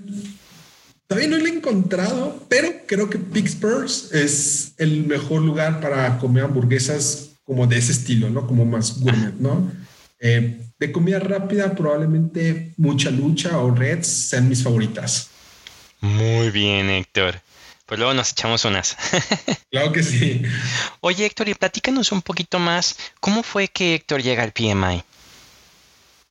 todavía 1.07 1.29
no 1.29 1.37
la 1.37 1.51
he 1.51 1.53
encontrado, 1.53 2.45
pero 2.49 2.69
creo 2.85 3.09
que 3.09 3.19
Pittsburgh 3.19 3.89
es 4.13 4.73
el 4.79 5.07
mejor 5.07 5.43
lugar 5.43 5.81
para 5.81 6.19
comer 6.19 6.43
hamburguesas 6.43 7.28
como 7.49 7.67
de 7.67 7.79
ese 7.79 7.93
estilo, 7.93 8.29
¿no? 8.29 8.47
Como 8.47 8.67
más 8.67 9.01
gourmet, 9.01 9.33
¿no? 9.39 9.73
Eh, 10.21 10.61
de 10.79 10.93
comida 10.93 11.19
rápida, 11.19 11.75
probablemente 11.75 12.75
mucha 12.77 13.11
lucha 13.11 13.59
o 13.59 13.75
Reds 13.75 14.07
sean 14.07 14.51
mis 14.51 14.63
favoritas. 14.63 15.31
Muy 16.01 16.51
bien, 16.51 16.91
Héctor. 16.91 17.41
Pues 17.87 17.99
luego 17.99 18.13
nos 18.13 18.33
echamos 18.33 18.67
unas. 18.67 18.99
claro 19.71 19.93
que 19.93 20.03
sí. 20.03 20.43
Oye, 21.01 21.25
Héctor, 21.25 21.49
y 21.49 21.55
platícanos 21.55 22.13
un 22.13 22.21
poquito 22.21 22.59
más. 22.59 22.97
¿Cómo 23.19 23.43
fue 23.43 23.69
que 23.69 23.95
Héctor 23.95 24.23
llega 24.23 24.43
al 24.43 24.53
PMI? 24.53 25.03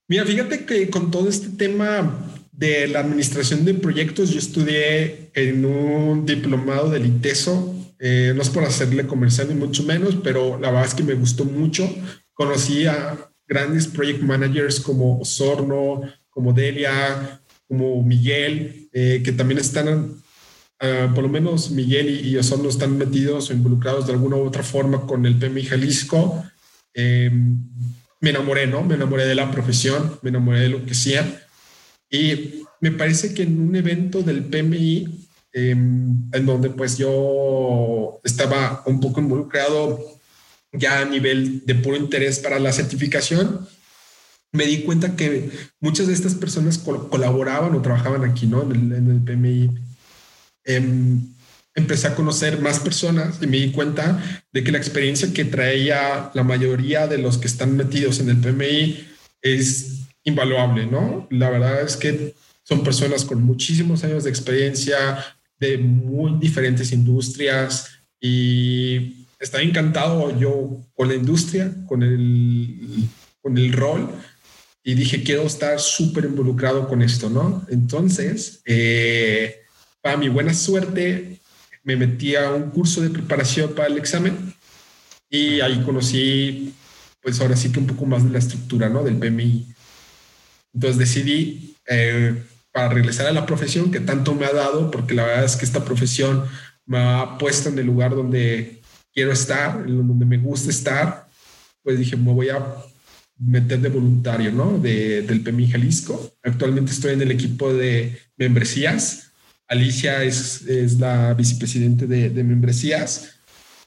Mira, 0.08 0.24
fíjate 0.24 0.66
que 0.66 0.88
con 0.92 1.10
todo 1.10 1.28
este 1.28 1.50
tema 1.50 2.16
de 2.52 2.88
la 2.88 3.00
administración 3.00 3.66
de 3.66 3.74
proyectos, 3.74 4.30
yo 4.30 4.38
estudié 4.38 5.32
en 5.34 5.66
un 5.66 6.28
diplomado 6.28 6.92
del 6.92 7.08
ITESO. 7.08 7.74
Eh, 8.00 8.34
no 8.36 8.42
es 8.42 8.50
por 8.50 8.64
hacerle 8.64 9.08
comercial 9.08 9.48
ni 9.50 9.56
mucho 9.56 9.84
menos, 9.84 10.16
pero 10.24 10.60
la 10.60 10.70
verdad 10.70 10.86
es 10.86 10.94
que 10.94 11.04
me 11.04 11.16
gustó 11.16 11.46
mucho. 11.46 11.90
Conocí 12.34 12.86
a 12.86 13.18
grandes 13.48 13.88
project 13.88 14.22
managers 14.22 14.80
como 14.80 15.20
Osorno, 15.20 16.02
como 16.30 16.54
Delia, 16.54 17.42
como 17.68 18.04
Miguel, 18.04 18.90
eh, 18.94 19.22
que 19.24 19.32
también 19.32 19.60
están, 19.60 20.14
ah, 20.80 21.12
por 21.14 21.24
lo 21.24 21.30
menos 21.30 21.72
Miguel 21.72 22.26
y, 22.26 22.38
Osorno 22.38 22.70
están 22.70 22.98
metidos 22.98 23.50
o 23.50 23.54
involucrados 23.54 24.06
de 24.06 24.14
alguna 24.14 24.36
u 24.36 24.46
otra 24.46 24.64
forma 24.64 25.02
con 25.02 25.26
el 25.26 25.36
PMI 25.36 25.64
Jalisco. 25.64 26.44
Eh, 26.94 27.32
me 28.20 28.30
enamoré, 28.30 28.68
¿no? 28.68 28.84
Me 28.84 28.96
enamoré 28.96 29.26
de 29.26 29.36
la 29.36 29.52
profesión, 29.52 30.20
me 30.22 30.30
enamoré 30.30 30.62
de 30.62 30.70
lo 30.70 30.86
que 30.86 30.92
hacía. 30.92 31.44
Y 32.10 32.64
me 32.82 32.92
parece 32.92 33.34
que 33.34 33.44
en 33.44 33.60
un 33.60 33.76
evento 33.76 34.22
del 34.24 34.44
PMI, 34.44 35.27
em, 35.58 36.30
en 36.32 36.46
donde 36.46 36.70
pues 36.70 37.00
yo 37.00 38.20
estaba 38.24 38.84
un 38.86 39.00
poco 39.00 39.20
involucrado 39.20 40.00
ya 40.72 41.00
a 41.00 41.06
nivel 41.06 41.66
de 41.66 41.74
puro 41.74 41.96
interés 41.96 42.38
para 42.38 42.60
la 42.60 42.72
certificación, 42.72 43.68
me 44.52 44.66
di 44.66 44.84
cuenta 44.84 45.16
que 45.16 45.50
muchas 45.80 46.06
de 46.06 46.14
estas 46.14 46.36
personas 46.36 46.78
colaboraban 46.78 47.74
o 47.74 47.82
trabajaban 47.82 48.24
aquí, 48.24 48.46
¿no? 48.46 48.62
En 48.62 48.92
el, 48.92 49.20
PMI. 49.22 49.72
Em, 50.64 51.22
empecé 51.74 52.08
a 52.08 52.16
conocer 52.16 52.62
más 52.62 52.80
personas 52.80 53.40
y 53.42 53.48
me 53.48 53.58
di 53.58 53.72
cuenta 53.72 54.44
de 54.52 54.64
que 54.64 54.72
la 54.72 54.78
experiencia 54.78 55.34
que 55.34 55.46
traía 55.46 56.30
la 56.36 56.44
mayoría 56.44 57.08
de 57.08 57.18
los 57.18 57.40
que 57.40 57.48
están 57.48 57.76
metidos 57.76 58.20
en 58.20 58.30
el 58.30 58.38
PMI 58.38 59.08
es 59.42 60.02
invaluable, 60.24 60.86
¿no? 60.86 61.28
La 61.32 61.50
verdad 61.50 61.82
es 61.82 61.98
que 61.98 62.36
son 62.64 62.84
personas 62.84 63.26
con 63.26 63.42
muchísimos 63.44 64.04
años 64.04 64.26
de 64.26 64.30
experiencia 64.30 65.37
de 65.60 65.78
muy 65.78 66.40
diferentes 66.40 66.92
industrias 66.92 67.90
y 68.20 69.26
estaba 69.40 69.64
encantado 69.64 70.38
yo 70.40 70.82
con 70.96 71.08
la 71.08 71.16
industria, 71.16 71.74
con 71.88 72.04
el, 72.04 73.08
con 73.42 73.58
el 73.58 73.74
rol 73.74 74.10
y 74.84 74.94
dije, 74.94 75.22
quiero 75.22 75.44
estar 75.44 75.80
súper 75.80 76.26
involucrado 76.26 76.88
con 76.88 77.02
esto, 77.02 77.30
¿no? 77.30 77.66
Entonces, 77.70 78.62
eh, 78.66 79.64
para 80.02 80.16
mi 80.16 80.30
buena 80.30 80.54
suerte, 80.54 81.40
me 81.84 81.96
metí 81.96 82.36
a 82.36 82.52
un 82.52 82.70
curso 82.70 83.02
de 83.02 83.10
preparación 83.10 83.74
para 83.76 83.90
el 83.90 83.98
examen 83.98 84.54
y 85.30 85.60
ahí 85.60 85.82
conocí, 85.84 86.74
pues 87.22 87.42
ahora 87.42 87.58
sí 87.58 87.72
que 87.72 87.80
un 87.80 87.88
poco 87.88 88.06
más 88.06 88.24
de 88.24 88.30
la 88.30 88.40
estructura, 88.40 88.88
¿no? 88.88 89.04
Del 89.04 89.18
PMI. 89.18 89.68
Entonces 90.74 90.98
decidí, 90.98 91.76
eh, 91.88 92.42
para 92.78 92.90
regresar 92.90 93.26
a 93.26 93.32
la 93.32 93.48
profesión 93.48 93.90
que 93.90 94.00
tanto 94.00 94.36
me 94.36 94.46
ha 94.46 94.54
dado, 94.54 94.92
porque 94.92 95.16
la 95.16 95.26
verdad 95.26 95.46
es 95.46 95.56
que 95.56 95.66
esta 95.66 95.84
profesión 95.84 96.44
me 96.86 97.00
ha 97.00 97.36
puesto 97.40 97.70
en 97.70 97.80
el 97.80 97.88
lugar 97.88 98.14
donde 98.14 98.82
quiero 99.12 99.32
estar, 99.32 99.84
en 99.88 100.08
donde 100.08 100.26
me 100.28 100.38
gusta 100.38 100.70
estar, 100.70 101.28
pues 101.82 101.98
dije, 101.98 102.16
me 102.16 102.32
voy 102.32 102.50
a 102.50 102.64
meter 103.40 103.80
de 103.80 103.90
voluntario, 103.90 104.52
¿no? 104.52 104.78
De, 104.78 105.24
del 105.24 105.42
PMI 105.42 105.72
Jalisco. 105.72 106.38
Actualmente 106.44 106.92
estoy 106.92 107.14
en 107.14 107.24
el 107.24 107.32
equipo 107.32 107.74
de 107.74 108.16
membresías. 108.38 109.32
Alicia 109.68 110.24
es, 110.24 110.62
es 110.68 111.00
la 111.00 111.34
vicepresidente 111.34 112.06
de, 112.06 112.30
de, 112.30 112.44
membresías. 112.44 113.40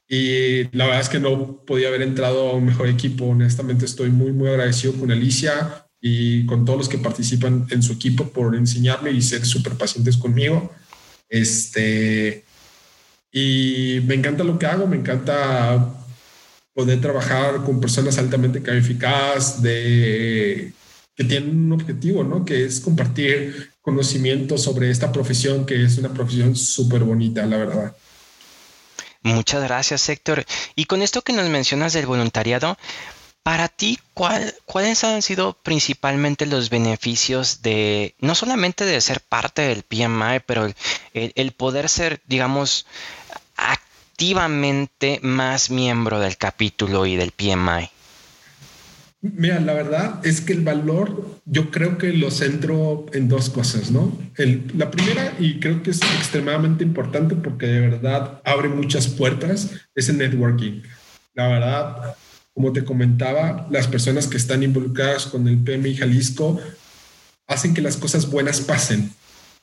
Y 0.08 0.64
la 0.76 0.86
verdad 0.86 1.02
es 1.02 1.08
que 1.08 1.20
no 1.20 1.64
podía 1.64 1.86
haber 1.86 2.02
entrado 2.02 2.48
a 2.48 2.56
un 2.56 2.64
mejor 2.64 2.88
equipo. 2.88 3.26
Honestamente, 3.26 3.84
estoy 3.84 4.10
muy, 4.10 4.32
muy 4.32 4.48
agradecido 4.48 4.94
con 4.94 5.12
Alicia 5.12 5.86
y 6.00 6.46
con 6.46 6.64
todos 6.64 6.78
los 6.78 6.88
que 6.88 6.98
participan 6.98 7.66
en 7.70 7.82
su 7.82 7.92
equipo 7.92 8.28
por 8.28 8.54
enseñarme 8.54 9.10
y 9.10 9.20
ser 9.20 9.44
súper 9.44 9.74
pacientes 9.74 10.16
conmigo. 10.16 10.72
Este, 11.28 12.44
y 13.32 14.00
me 14.06 14.14
encanta 14.14 14.44
lo 14.44 14.58
que 14.58 14.66
hago, 14.66 14.86
me 14.86 14.96
encanta 14.96 15.94
poder 16.74 17.00
trabajar 17.00 17.62
con 17.64 17.80
personas 17.80 18.18
altamente 18.18 18.62
calificadas 18.62 19.62
de, 19.62 20.72
que 21.14 21.24
tienen 21.24 21.66
un 21.66 21.72
objetivo, 21.72 22.24
¿no? 22.24 22.44
Que 22.44 22.64
es 22.64 22.80
compartir 22.80 23.70
conocimiento 23.82 24.56
sobre 24.56 24.90
esta 24.90 25.12
profesión, 25.12 25.66
que 25.66 25.84
es 25.84 25.98
una 25.98 26.12
profesión 26.12 26.56
súper 26.56 27.04
bonita, 27.04 27.44
la 27.46 27.58
verdad. 27.58 27.96
Muchas 29.22 29.62
gracias, 29.62 30.08
Héctor. 30.08 30.46
Y 30.74 30.86
con 30.86 31.02
esto 31.02 31.22
que 31.22 31.34
nos 31.34 31.48
mencionas 31.48 31.92
del 31.92 32.06
voluntariado, 32.06 32.78
para 33.42 33.68
ti, 33.68 33.98
¿cuáles 34.14 35.04
han 35.04 35.22
sido 35.22 35.54
principalmente 35.62 36.46
los 36.46 36.70
beneficios 36.70 37.62
de, 37.62 38.14
no 38.20 38.34
solamente 38.34 38.84
de 38.84 39.00
ser 39.00 39.20
parte 39.20 39.62
del 39.62 39.82
PMI, 39.82 40.40
pero 40.46 40.72
el 41.14 41.52
poder 41.52 41.88
ser, 41.88 42.20
digamos, 42.26 42.86
activamente 43.56 45.20
más 45.22 45.70
miembro 45.70 46.20
del 46.20 46.36
capítulo 46.36 47.06
y 47.06 47.16
del 47.16 47.32
PMI? 47.32 47.90
Mira, 49.22 49.60
la 49.60 49.74
verdad 49.74 50.26
es 50.26 50.40
que 50.40 50.54
el 50.54 50.62
valor 50.62 51.40
yo 51.44 51.70
creo 51.70 51.98
que 51.98 52.14
lo 52.14 52.30
centro 52.30 53.04
en 53.12 53.28
dos 53.28 53.50
cosas, 53.50 53.90
¿no? 53.90 54.16
la 54.74 54.90
primera, 54.90 55.34
y 55.38 55.60
creo 55.60 55.82
que 55.82 55.90
es 55.90 56.00
extremadamente 56.00 56.84
importante 56.84 57.34
porque 57.34 57.66
de 57.66 57.80
verdad 57.80 58.40
abre 58.44 58.70
muchas 58.70 59.08
puertas, 59.08 59.72
es 59.94 60.08
el 60.08 60.16
networking. 60.16 60.82
La 61.34 61.48
verdad, 61.48 62.16
como 62.54 62.72
te 62.72 62.84
comentaba, 62.84 63.66
las 63.70 63.86
personas 63.86 64.26
que 64.26 64.36
están 64.36 64.62
involucradas 64.62 65.26
con 65.26 65.46
el 65.48 65.58
PMI 65.58 65.96
Jalisco 65.96 66.60
hacen 67.46 67.74
que 67.74 67.82
las 67.82 67.96
cosas 67.96 68.30
buenas 68.30 68.60
pasen. 68.60 69.12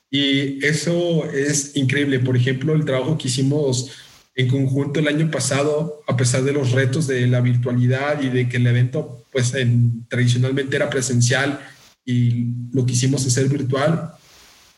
Y 0.10 0.66
eso 0.66 1.30
es 1.32 1.76
increíble. 1.76 2.20
Por 2.20 2.38
ejemplo, 2.38 2.74
el 2.74 2.86
trabajo 2.86 3.18
que 3.18 3.28
hicimos 3.28 3.92
en 4.36 4.48
conjunto 4.48 5.00
el 5.00 5.08
año 5.08 5.30
pasado, 5.32 6.02
a 6.08 6.16
pesar 6.16 6.44
de 6.44 6.54
los 6.54 6.72
retos 6.72 7.08
de 7.08 7.28
la 7.28 7.42
virtualidad 7.42 8.22
y 8.22 8.30
de 8.30 8.48
que 8.48 8.58
el 8.58 8.68
evento, 8.68 9.26
pues 9.32 9.54
tradicionalmente 10.08 10.76
era 10.76 10.90
presencial 10.90 11.60
y 12.06 12.46
lo 12.72 12.86
que 12.86 12.94
hicimos 12.94 13.26
es 13.26 13.34
ser 13.34 13.50
virtual, 13.50 14.14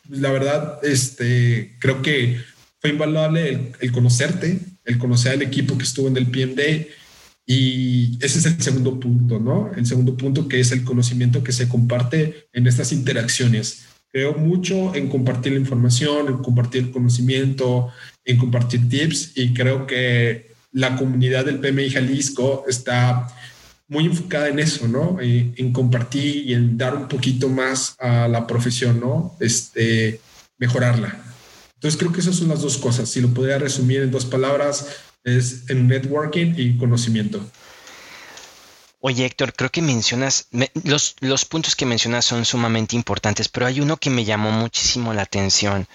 la 0.08 0.32
verdad, 0.32 0.80
este, 0.82 1.76
creo 1.78 2.02
que 2.02 2.40
fue 2.80 2.90
invaluable 2.90 3.72
el, 3.78 3.92
conocerte, 3.92 4.58
el 4.84 4.98
conocer 4.98 5.32
al 5.32 5.42
equipo 5.42 5.78
que 5.78 5.84
estuvo 5.84 6.08
en 6.08 6.16
el 6.16 6.26
PMD 6.26 6.88
y 7.52 8.16
ese 8.20 8.38
es 8.38 8.46
el 8.46 8.62
segundo 8.62 9.00
punto, 9.00 9.40
¿no? 9.40 9.72
El 9.76 9.84
segundo 9.84 10.16
punto 10.16 10.46
que 10.46 10.60
es 10.60 10.70
el 10.70 10.84
conocimiento 10.84 11.42
que 11.42 11.50
se 11.50 11.68
comparte 11.68 12.46
en 12.52 12.68
estas 12.68 12.92
interacciones. 12.92 13.86
Creo 14.12 14.34
mucho 14.34 14.94
en 14.94 15.08
compartir 15.08 15.54
la 15.54 15.58
información, 15.58 16.28
en 16.28 16.38
compartir 16.38 16.84
el 16.84 16.90
conocimiento, 16.92 17.88
en 18.24 18.36
compartir 18.36 18.88
tips 18.88 19.32
y 19.34 19.52
creo 19.52 19.84
que 19.84 20.52
la 20.70 20.94
comunidad 20.94 21.44
del 21.44 21.58
PMI 21.58 21.90
Jalisco 21.90 22.66
está 22.68 23.26
muy 23.88 24.06
enfocada 24.06 24.46
en 24.46 24.60
eso, 24.60 24.86
¿no? 24.86 25.18
En, 25.20 25.72
compartir 25.72 26.48
y 26.48 26.54
en 26.54 26.78
dar 26.78 26.94
un 26.94 27.08
poquito 27.08 27.48
más 27.48 27.96
a 27.98 28.28
la 28.28 28.46
profesión, 28.46 29.00
¿no? 29.00 29.36
Este, 29.40 30.20
mejorarla. 30.56 31.20
Entonces 31.74 31.98
creo 31.98 32.12
que 32.12 32.20
esas 32.20 32.36
son 32.36 32.46
las 32.46 32.62
dos 32.62 32.78
cosas. 32.78 33.08
Si 33.08 33.20
lo 33.20 33.34
podría 33.34 33.58
resumir 33.58 34.02
en 34.02 34.12
dos 34.12 34.24
palabras, 34.24 34.86
es 35.24 35.68
en 35.70 35.88
networking 35.88 36.54
y 36.56 36.76
conocimiento. 36.76 37.44
Oye, 39.02 39.24
Héctor, 39.24 39.54
creo 39.54 39.70
que 39.70 39.80
mencionas, 39.80 40.48
los, 40.84 41.16
los, 41.20 41.46
puntos 41.46 41.74
que 41.74 41.86
mencionas 41.86 42.26
son 42.26 42.44
sumamente 42.44 42.96
importantes, 42.96 43.48
pero 43.48 43.64
hay 43.64 43.80
uno 43.80 43.96
que 43.96 44.10
me 44.10 44.26
llamó 44.26 44.50
muchísimo 44.50 45.14
la 45.14 45.22
atención. 45.22 45.88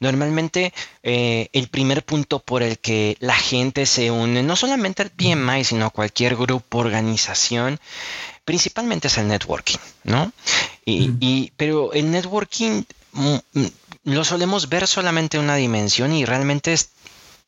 Normalmente 0.00 0.72
eh, 1.02 1.50
el 1.52 1.68
primer 1.68 2.02
punto 2.02 2.38
por 2.38 2.62
el 2.62 2.78
que 2.78 3.18
la 3.20 3.36
gente 3.36 3.84
se 3.84 4.10
une, 4.10 4.42
no 4.42 4.56
solamente 4.56 5.02
al 5.02 5.10
PMI, 5.10 5.64
sino 5.64 5.84
a 5.84 5.90
cualquier 5.90 6.34
grupo, 6.34 6.78
organización, 6.78 7.78
principalmente 8.46 9.08
es 9.08 9.18
el 9.18 9.28
networking, 9.28 9.78
¿no? 10.04 10.32
Y, 10.86 11.12
y 11.20 11.52
pero 11.58 11.92
el 11.92 12.10
networking 12.10 12.84
mm, 13.12 13.36
mm, 13.52 13.66
lo 14.04 14.24
solemos 14.24 14.70
ver 14.70 14.86
solamente 14.86 15.38
una 15.38 15.56
dimensión 15.56 16.14
y 16.14 16.24
realmente 16.24 16.72
es 16.72 16.88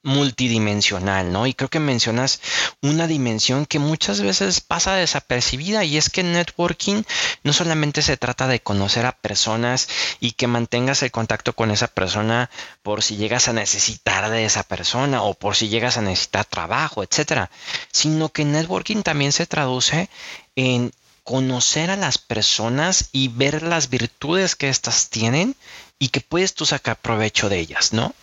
multidimensional, 0.02 1.32
¿no? 1.32 1.46
Y 1.46 1.54
creo 1.54 1.68
que 1.68 1.80
mencionas 1.80 2.40
una 2.82 3.06
dimensión 3.06 3.66
que 3.66 3.78
muchas 3.78 4.20
veces 4.20 4.60
pasa 4.60 4.94
desapercibida 4.94 5.84
y 5.84 5.96
es 5.96 6.08
que 6.08 6.22
networking 6.22 7.02
no 7.42 7.52
solamente 7.52 8.02
se 8.02 8.16
trata 8.16 8.46
de 8.46 8.60
conocer 8.60 9.06
a 9.06 9.12
personas 9.12 9.88
y 10.20 10.32
que 10.32 10.46
mantengas 10.46 11.02
el 11.02 11.10
contacto 11.10 11.52
con 11.52 11.70
esa 11.70 11.88
persona 11.88 12.48
por 12.82 13.02
si 13.02 13.16
llegas 13.16 13.48
a 13.48 13.52
necesitar 13.52 14.30
de 14.30 14.44
esa 14.44 14.62
persona 14.62 15.22
o 15.22 15.34
por 15.34 15.56
si 15.56 15.68
llegas 15.68 15.96
a 15.98 16.02
necesitar 16.02 16.44
trabajo, 16.44 17.02
etcétera, 17.02 17.50
sino 17.92 18.28
que 18.28 18.44
networking 18.44 19.02
también 19.02 19.32
se 19.32 19.46
traduce 19.46 20.08
en 20.54 20.92
conocer 21.24 21.90
a 21.90 21.96
las 21.96 22.16
personas 22.16 23.10
y 23.12 23.28
ver 23.28 23.62
las 23.62 23.90
virtudes 23.90 24.56
que 24.56 24.70
éstas 24.70 25.10
tienen 25.10 25.56
y 25.98 26.08
que 26.08 26.20
puedes 26.20 26.54
tú 26.54 26.64
sacar 26.64 26.96
provecho 26.96 27.48
de 27.48 27.58
ellas, 27.58 27.92
¿no? 27.92 28.14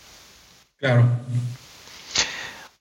Claro. 0.77 1.08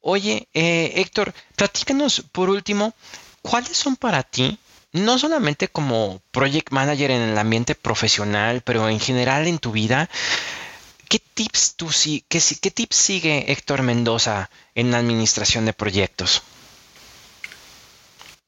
Oye, 0.00 0.48
eh, 0.52 0.92
Héctor, 0.96 1.32
platícanos 1.56 2.24
por 2.32 2.50
último, 2.50 2.94
¿cuáles 3.40 3.76
son 3.76 3.96
para 3.96 4.22
ti, 4.22 4.58
no 4.92 5.18
solamente 5.18 5.68
como 5.68 6.20
project 6.30 6.70
manager 6.72 7.10
en 7.10 7.22
el 7.22 7.38
ambiente 7.38 7.74
profesional, 7.74 8.60
pero 8.62 8.88
en 8.88 9.00
general 9.00 9.46
en 9.46 9.58
tu 9.58 9.72
vida, 9.72 10.10
qué 11.08 11.18
tips 11.18 11.74
tú 11.76 11.88
qué, 12.28 12.40
qué 12.60 12.70
tips 12.70 12.96
sigue 12.96 13.50
Héctor 13.50 13.82
Mendoza 13.82 14.50
en 14.74 14.90
la 14.90 14.98
administración 14.98 15.64
de 15.64 15.72
proyectos? 15.72 16.42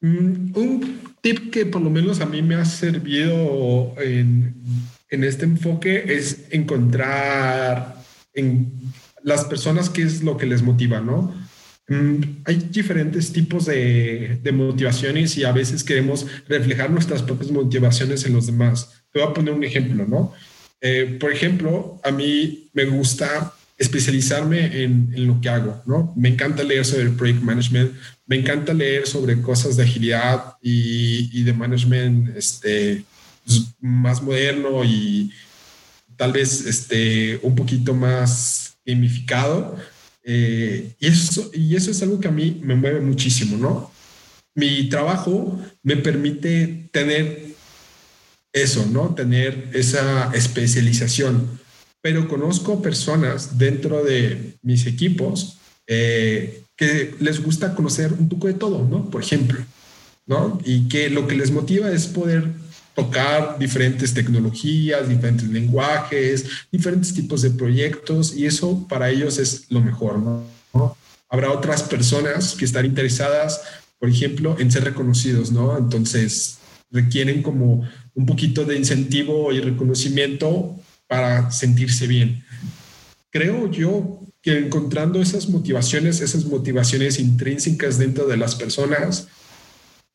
Mm, 0.01 0.57
un 0.57 1.15
tip 1.23 1.51
que 1.51 1.65
por 1.65 1.81
lo 1.81 1.89
menos 1.89 2.21
a 2.21 2.27
mí 2.27 2.43
me 2.43 2.57
ha 2.57 2.65
servido 2.67 3.95
en, 3.99 4.55
en 5.09 5.25
este 5.25 5.47
enfoque 5.47 6.05
es 6.07 6.45
encontrar 6.51 7.97
en 8.35 8.93
las 9.27 9.45
personas 9.45 9.91
qué 9.91 10.03
es 10.03 10.23
lo 10.23 10.37
que 10.37 10.47
les 10.47 10.63
motiva, 10.63 11.01
¿no? 11.01 11.35
Mm, 11.89 12.43
hay 12.45 12.69
diferentes 12.71 13.33
tipos 13.33 13.67
de, 13.67 14.39
motivaciones 14.55 15.37
y 15.37 15.43
a 15.43 15.51
veces 15.51 15.83
queremos 15.83 16.27
reflejar 16.49 16.91
nuestras 16.91 17.23
propias 17.23 17.51
motivaciones 17.51 18.25
en 18.25 18.35
los 18.35 18.47
demás. 18.47 19.03
Te 19.13 19.19
voy 19.19 19.29
a 19.29 19.35
poner 19.35 19.53
un 19.53 19.65
ejemplo, 19.65 20.07
¿no? 20.07 20.33
Eh, 20.81 21.17
por 21.19 21.33
ejemplo, 21.33 22.01
a 22.05 22.13
mí 22.13 22.71
me 22.73 22.85
gusta 22.85 23.53
especializarme 23.77 24.85
en, 24.85 25.13
lo 25.27 25.41
que 25.41 25.49
hago, 25.49 25.83
¿no? 25.87 26.15
Me 26.17 26.29
encanta 26.29 26.63
leer 26.63 26.85
sobre 26.85 27.11
project 27.11 27.43
management, 27.43 27.95
me 28.27 28.37
encanta 28.37 28.73
leer 28.73 29.09
sobre 29.09 29.43
cosas 29.43 29.77
de 29.77 29.83
agilidad 29.83 30.55
y, 30.63 31.43
de 31.43 31.53
management 31.53 32.37
este, 32.37 33.03
pues, 33.45 33.75
más 33.81 34.23
moderno 34.23 34.85
y 34.85 35.33
tal 36.17 36.31
vez 36.31 36.65
este, 36.65 37.41
un 37.43 37.57
poquito 37.57 37.93
más 37.93 38.66
gamificado 38.87 39.77
eh, 40.29 40.93
y, 40.99 41.07
eso, 41.07 41.51
y 41.55 41.77
eso 41.77 41.93
es 41.93 42.03
algo 42.03 42.19
que 42.19 42.27
a 42.27 42.33
mí 42.33 42.61
me 42.63 42.75
mueve 42.75 43.01
muchísimo, 43.01 43.57
¿no? 43.57 43.93
Mi 44.57 44.89
trabajo 44.89 45.57
me 45.85 45.97
permite 45.97 46.89
tener 46.91 47.55
eso, 48.53 48.87
¿no? 48.91 49.15
Tener 49.15 49.71
esa 49.73 50.33
especialización. 50.35 51.61
Pero 52.03 52.27
conozco 52.27 52.83
personas 52.83 53.57
dentro 53.57 54.03
de 54.03 54.55
mis 54.63 54.87
equipos 54.87 55.59
eh, 55.87 56.63
que 56.77 57.15
les 57.21 57.41
gusta 57.41 57.75
conocer 57.77 58.13
un 58.13 58.29
poco 58.29 58.49
de 58.49 58.55
todo, 58.55 58.85
¿no? 58.85 59.09
Por 59.11 59.23
ejemplo, 59.23 59.65
¿no? 60.27 60.61
Y 60.65 60.89
que 60.89 61.09
lo 61.09 61.29
que 61.29 61.37
les 61.37 61.53
motiva 61.53 61.93
es 61.93 62.09
poder 62.09 62.51
tocar 62.97 63.59
diferentes 63.59 64.15
tecnologías, 64.15 65.09
diferentes 65.09 65.47
lenguajes, 65.49 66.47
diferentes 66.73 67.13
tipos 67.13 67.43
de 67.43 67.51
proyectos 67.51 68.35
y 68.35 68.47
eso 68.47 68.87
para 68.89 69.11
ellos 69.11 69.39
es 69.39 69.71
lo 69.71 69.83
mejor, 69.83 70.19
¿no? 70.19 70.97
Habrá 71.29 71.53
otras 71.53 71.83
personas 71.83 72.55
que 72.55 72.65
están 72.65 72.87
interesadas, 72.87 73.61
por 73.99 74.09
ejemplo, 74.09 74.57
en 74.59 74.71
ser 74.71 74.85
reconocidos, 74.85 75.53
¿no? 75.53 75.77
Entonces 75.77 76.59
requieren 76.91 77.43
como 77.43 77.87
un 78.15 78.27
poquito 78.27 78.65
de 78.65 78.77
incentivo 78.77 79.53
y 79.53 79.61
reconocimiento 79.61 80.75
para 81.07 81.51
sentirse 81.51 82.07
bien. 82.07 82.45
Creo 83.31 83.71
yo 83.71 84.21
que 84.41 84.59
encontrando 84.59 85.21
esas 85.21 85.51
motivaciones, 85.51 86.21
esas 86.23 86.47
motivaciones 86.47 87.19
intrínsecas 87.19 87.99
dentro 87.99 88.27
de 88.27 88.39
las 88.39 88.55
personas, 88.55 89.29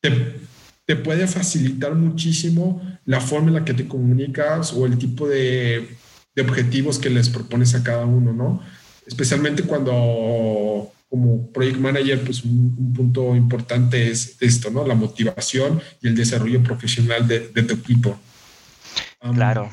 te 0.00 0.40
te 0.86 0.96
puede 0.96 1.26
facilitar 1.26 1.94
muchísimo 1.94 2.82
la 3.04 3.20
forma 3.20 3.48
en 3.48 3.54
la 3.54 3.64
que 3.64 3.74
te 3.74 3.86
comunicas 3.86 4.72
o 4.72 4.86
el 4.86 4.98
tipo 4.98 5.28
de, 5.28 5.96
objetivos 6.40 6.98
que 6.98 7.10
les 7.10 7.28
propones 7.28 7.74
a 7.74 7.82
cada 7.82 8.06
uno, 8.06 8.32
¿no? 8.32 8.62
Especialmente 9.06 9.62
cuando 9.64 10.92
como 11.10 11.46
project 11.52 11.78
manager, 11.78 12.24
pues 12.24 12.42
un, 12.42 12.94
punto 12.96 13.36
importante 13.36 14.10
es 14.10 14.36
esto, 14.40 14.70
¿no? 14.70 14.86
La 14.86 14.94
motivación 14.94 15.82
y 16.00 16.08
el 16.08 16.16
desarrollo 16.16 16.62
profesional 16.62 17.28
de, 17.28 17.40
tu 17.40 17.74
equipo. 17.74 18.18
claro. 19.34 19.70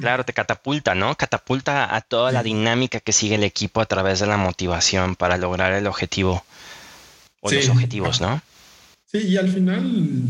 Claro, 0.00 0.24
te 0.24 0.32
catapulta, 0.32 0.94
¿no? 0.94 1.16
Catapulta 1.16 1.94
a 1.94 2.00
toda 2.02 2.30
la 2.30 2.44
dinámica 2.44 3.00
que 3.00 3.12
sigue 3.12 3.34
el 3.34 3.42
equipo 3.42 3.80
a 3.80 3.86
través 3.86 4.20
de 4.20 4.28
la 4.28 4.36
motivación 4.36 5.16
para 5.16 5.36
lograr 5.36 5.72
el 5.72 5.88
objetivo 5.88 6.44
o 7.40 7.50
los 7.50 7.68
objetivos, 7.68 8.20
¿no? 8.20 8.40
Sí, 9.12 9.28
y 9.28 9.36
al 9.36 9.48
final 9.48 10.22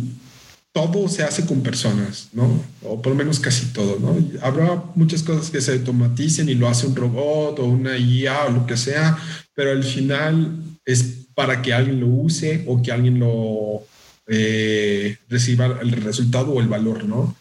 todo 0.73 1.07
se 1.09 1.23
hace 1.23 1.47
con 1.47 1.63
personas, 1.63 2.31
¿no? 2.33 2.65
O 2.83 3.01
por 3.01 3.13
lo 3.13 3.19
menos 3.19 3.39
casi 3.39 3.67
todo, 3.67 3.99
¿no? 4.01 4.17
Habrá 4.41 4.83
muchas 4.95 5.23
cosas 5.23 5.51
que 5.51 5.61
se 5.61 5.75
automaticen 5.75 6.49
y 6.49 6.55
lo 6.55 6.69
hace 6.69 6.87
un 6.87 6.97
robot 6.97 7.59
o 7.61 7.65
una 7.67 7.97
IA 7.97 8.47
o 8.47 8.51
lo 8.51 8.67
que 8.67 8.77
sea, 8.77 9.19
pero 9.55 9.71
al 9.71 9.85
final 9.85 10.57
es 10.85 11.27
para 11.35 11.63
que 11.63 11.73
alguien 11.73 12.01
lo 12.01 12.09
use 12.09 12.65
o 12.67 12.83
que 12.83 12.91
alguien 12.91 13.19
lo 13.19 13.83
eh, 14.27 15.17
reciba 15.29 15.79
el 15.81 15.93
resultado 15.93 16.53
o 16.53 16.61
el 16.61 16.69
valor, 16.69 17.05
¿no? 17.05 17.37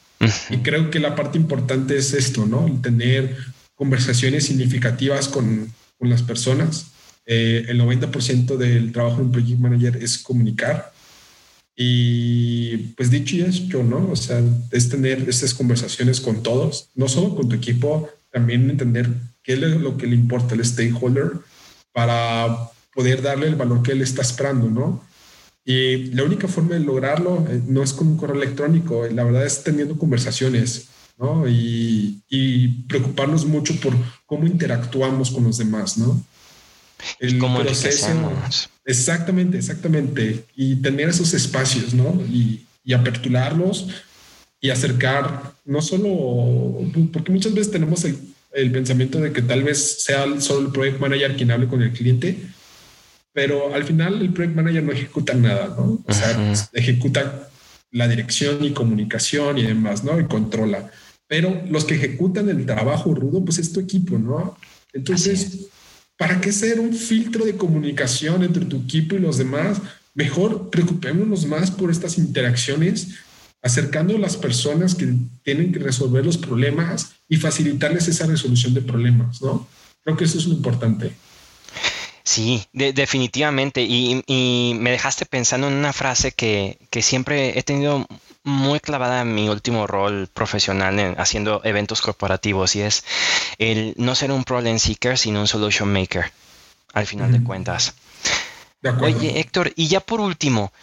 Y 0.52 0.58
creo 0.58 0.92
que 0.92 1.00
la 1.00 1.16
parte 1.16 1.38
importante 1.40 1.98
es 1.98 2.14
esto, 2.14 2.46
¿no? 2.46 2.68
El 2.68 2.82
tener 2.82 3.36
conversaciones 3.74 4.46
significativas 4.46 5.28
con, 5.28 5.74
con 5.98 6.10
las 6.10 6.22
personas. 6.22 6.92
Eh, 7.26 7.66
el 7.70 7.82
90% 7.82 8.58
del 8.58 8.92
trabajo 8.92 9.18
de 9.18 9.24
un 9.24 9.32
project 9.32 9.60
manager 9.60 9.98
es 9.98 10.20
comunicar 10.20 10.92
y 11.84 12.78
pues 12.96 13.10
dicho 13.10 13.36
y 13.36 13.42
hecho, 13.42 13.82
¿no? 13.82 14.12
O 14.12 14.16
sea, 14.16 14.40
es 14.70 14.88
tener 14.90 15.28
estas 15.28 15.56
conversaciones 15.56 16.22
con 16.22 16.44
todos, 16.44 16.90
no 16.94 17.08
solo 17.08 17.36
con 17.36 17.50
tu 17.50 17.56
equipo, 17.56 18.08
también 18.32 18.70
entender 18.70 19.10
qué 19.42 19.54
es 19.54 19.60
lo 19.60 19.98
que 19.98 20.06
le 20.06 20.14
importa 20.14 20.54
al 20.54 20.64
stakeholder 20.64 21.32
para 21.92 22.70
poder 22.94 23.24
darle 23.24 23.48
el 23.48 23.56
valor 23.56 23.82
que 23.82 23.94
él 23.94 24.04
está 24.04 24.22
esperando, 24.22 24.70
¿no? 24.70 25.04
Y 25.66 26.12
la 26.14 26.24
única 26.24 26.48
forma 26.48 26.76
de 26.76 26.82
lograrlo 26.82 27.48
eh, 27.50 27.60
no 27.68 27.82
es 27.82 27.94
con 27.94 28.10
un 28.10 28.18
correo 28.18 28.36
electrónico, 28.36 29.08
la 29.08 29.24
verdad 29.24 29.44
es 29.44 29.64
teniendo 29.64 29.98
conversaciones, 29.98 30.88
¿no? 31.18 31.48
Y, 31.48 32.22
y 32.30 32.68
preocuparnos 32.84 33.44
mucho 33.46 33.76
por 33.80 33.96
cómo 34.28 34.46
interactuamos 34.46 35.32
con 35.32 35.46
los 35.46 35.58
demás, 35.58 35.98
¿no? 35.98 36.24
El 37.20 37.38
proceso. 37.38 38.08
Exactamente, 38.86 39.58
exactamente. 39.58 40.46
Y 40.56 40.78
tener 40.78 41.10
esos 41.10 41.34
espacios, 41.34 41.94
¿no? 41.94 42.22
Y, 42.30 42.66
y 42.84 42.94
aperturarlos 42.94 43.88
y 44.60 44.70
acercar, 44.70 45.54
no 45.66 45.82
solo, 45.82 46.78
porque 47.12 47.32
muchas 47.32 47.54
veces 47.54 47.72
tenemos 47.72 48.06
el, 48.06 48.18
el, 48.54 48.72
pensamiento 48.72 49.20
de 49.20 49.34
que 49.34 49.42
tal 49.42 49.64
vez 49.64 50.04
sea 50.04 50.40
solo 50.40 50.68
el 50.68 50.72
project 50.72 51.00
manager 51.00 51.36
quien 51.36 51.50
hable 51.50 51.68
con 51.68 51.82
el 51.82 51.92
cliente, 51.92 52.38
pero 53.34 53.74
al 53.74 53.84
final 53.84 54.22
el 54.22 54.32
project 54.32 54.56
manager 54.56 54.84
no 54.84 54.92
ejecuta 54.92 55.34
nada, 55.34 55.74
¿no? 55.76 56.04
O 56.06 56.14
sea, 56.14 56.54
ejecuta 56.74 57.50
la 57.92 58.08
dirección 58.08 58.64
y 58.64 58.72
comunicación 58.72 59.58
y 59.58 59.64
demás, 59.64 60.04
¿no? 60.04 60.20
Y 60.20 60.26
controla. 60.26 60.92
Pero 61.28 61.64
los 61.70 61.86
que 61.86 61.96
ejecutan 61.96 62.50
el 62.50 62.66
trabajo 62.66 63.16
rudo, 63.16 63.44
pues 63.44 63.58
es 63.58 63.74
tu 63.74 63.80
equipo, 63.80 64.18
¿no? 64.20 64.58
Entonces, 64.94 65.68
¿Para 66.22 66.40
qué 66.40 66.52
ser 66.52 66.80
un 66.80 66.94
filtro 66.94 67.46
de 67.46 67.58
comunicación 67.58 68.44
entre 68.44 68.66
tu 68.66 68.78
equipo 68.78 69.16
y 69.16 69.20
los 69.20 69.40
demás? 69.40 69.82
Mejor 70.14 70.70
preocupémonos 70.70 71.48
más 71.48 71.72
por 71.72 71.90
estas 71.90 72.20
interacciones, 72.20 73.16
acercando 73.64 74.16
a 74.16 74.20
las 74.20 74.38
personas 74.38 74.94
que 74.94 75.16
tienen 75.42 75.72
que 75.72 75.80
resolver 75.80 76.24
los 76.24 76.38
problemas 76.38 77.14
y 77.28 77.38
facilitarles 77.38 78.08
esa 78.08 78.28
resolución 78.28 78.76
de 78.76 78.82
problemas, 78.82 79.42
¿no? 79.42 79.68
Creo 80.04 80.16
que 80.16 80.26
eso 80.26 80.38
es 80.38 80.46
lo 80.46 80.54
importante. 80.54 81.12
Sí, 82.22 82.64
definitivamente. 82.72 83.82
Y, 83.82 84.76
me 84.80 84.92
dejaste 84.92 85.26
pensando 85.26 85.70
en 85.70 85.74
una 85.74 85.92
frase 85.92 86.34
que, 86.34 86.78
que 86.92 87.02
siempre 87.02 87.58
he 87.58 87.64
tenido 87.64 88.06
muy 88.44 88.80
clavada 88.80 89.22
en 89.22 89.36
mi 89.36 89.50
último 89.50 89.88
rol 89.88 90.28
profesional 90.34 91.16
haciendo 91.18 91.62
eventos 91.64 92.02
corporativos 92.02 92.76
y 92.76 92.82
es 92.82 93.04
el 93.58 93.94
no 93.98 94.16
ser 94.16 94.32
un 94.32 94.44
problem 94.44 94.80
seeker, 94.80 95.18
sino 95.18 95.42
un 95.42 95.48
solution 95.48 95.92
maker, 95.92 96.32
al 96.94 97.06
final 97.06 97.32
de 97.32 97.44
cuentas. 97.44 97.94
Oye, 99.02 99.40
Héctor, 99.40 99.72
y 99.76 99.88
ya 99.88 100.00
por 100.00 100.22
último, 100.22 100.74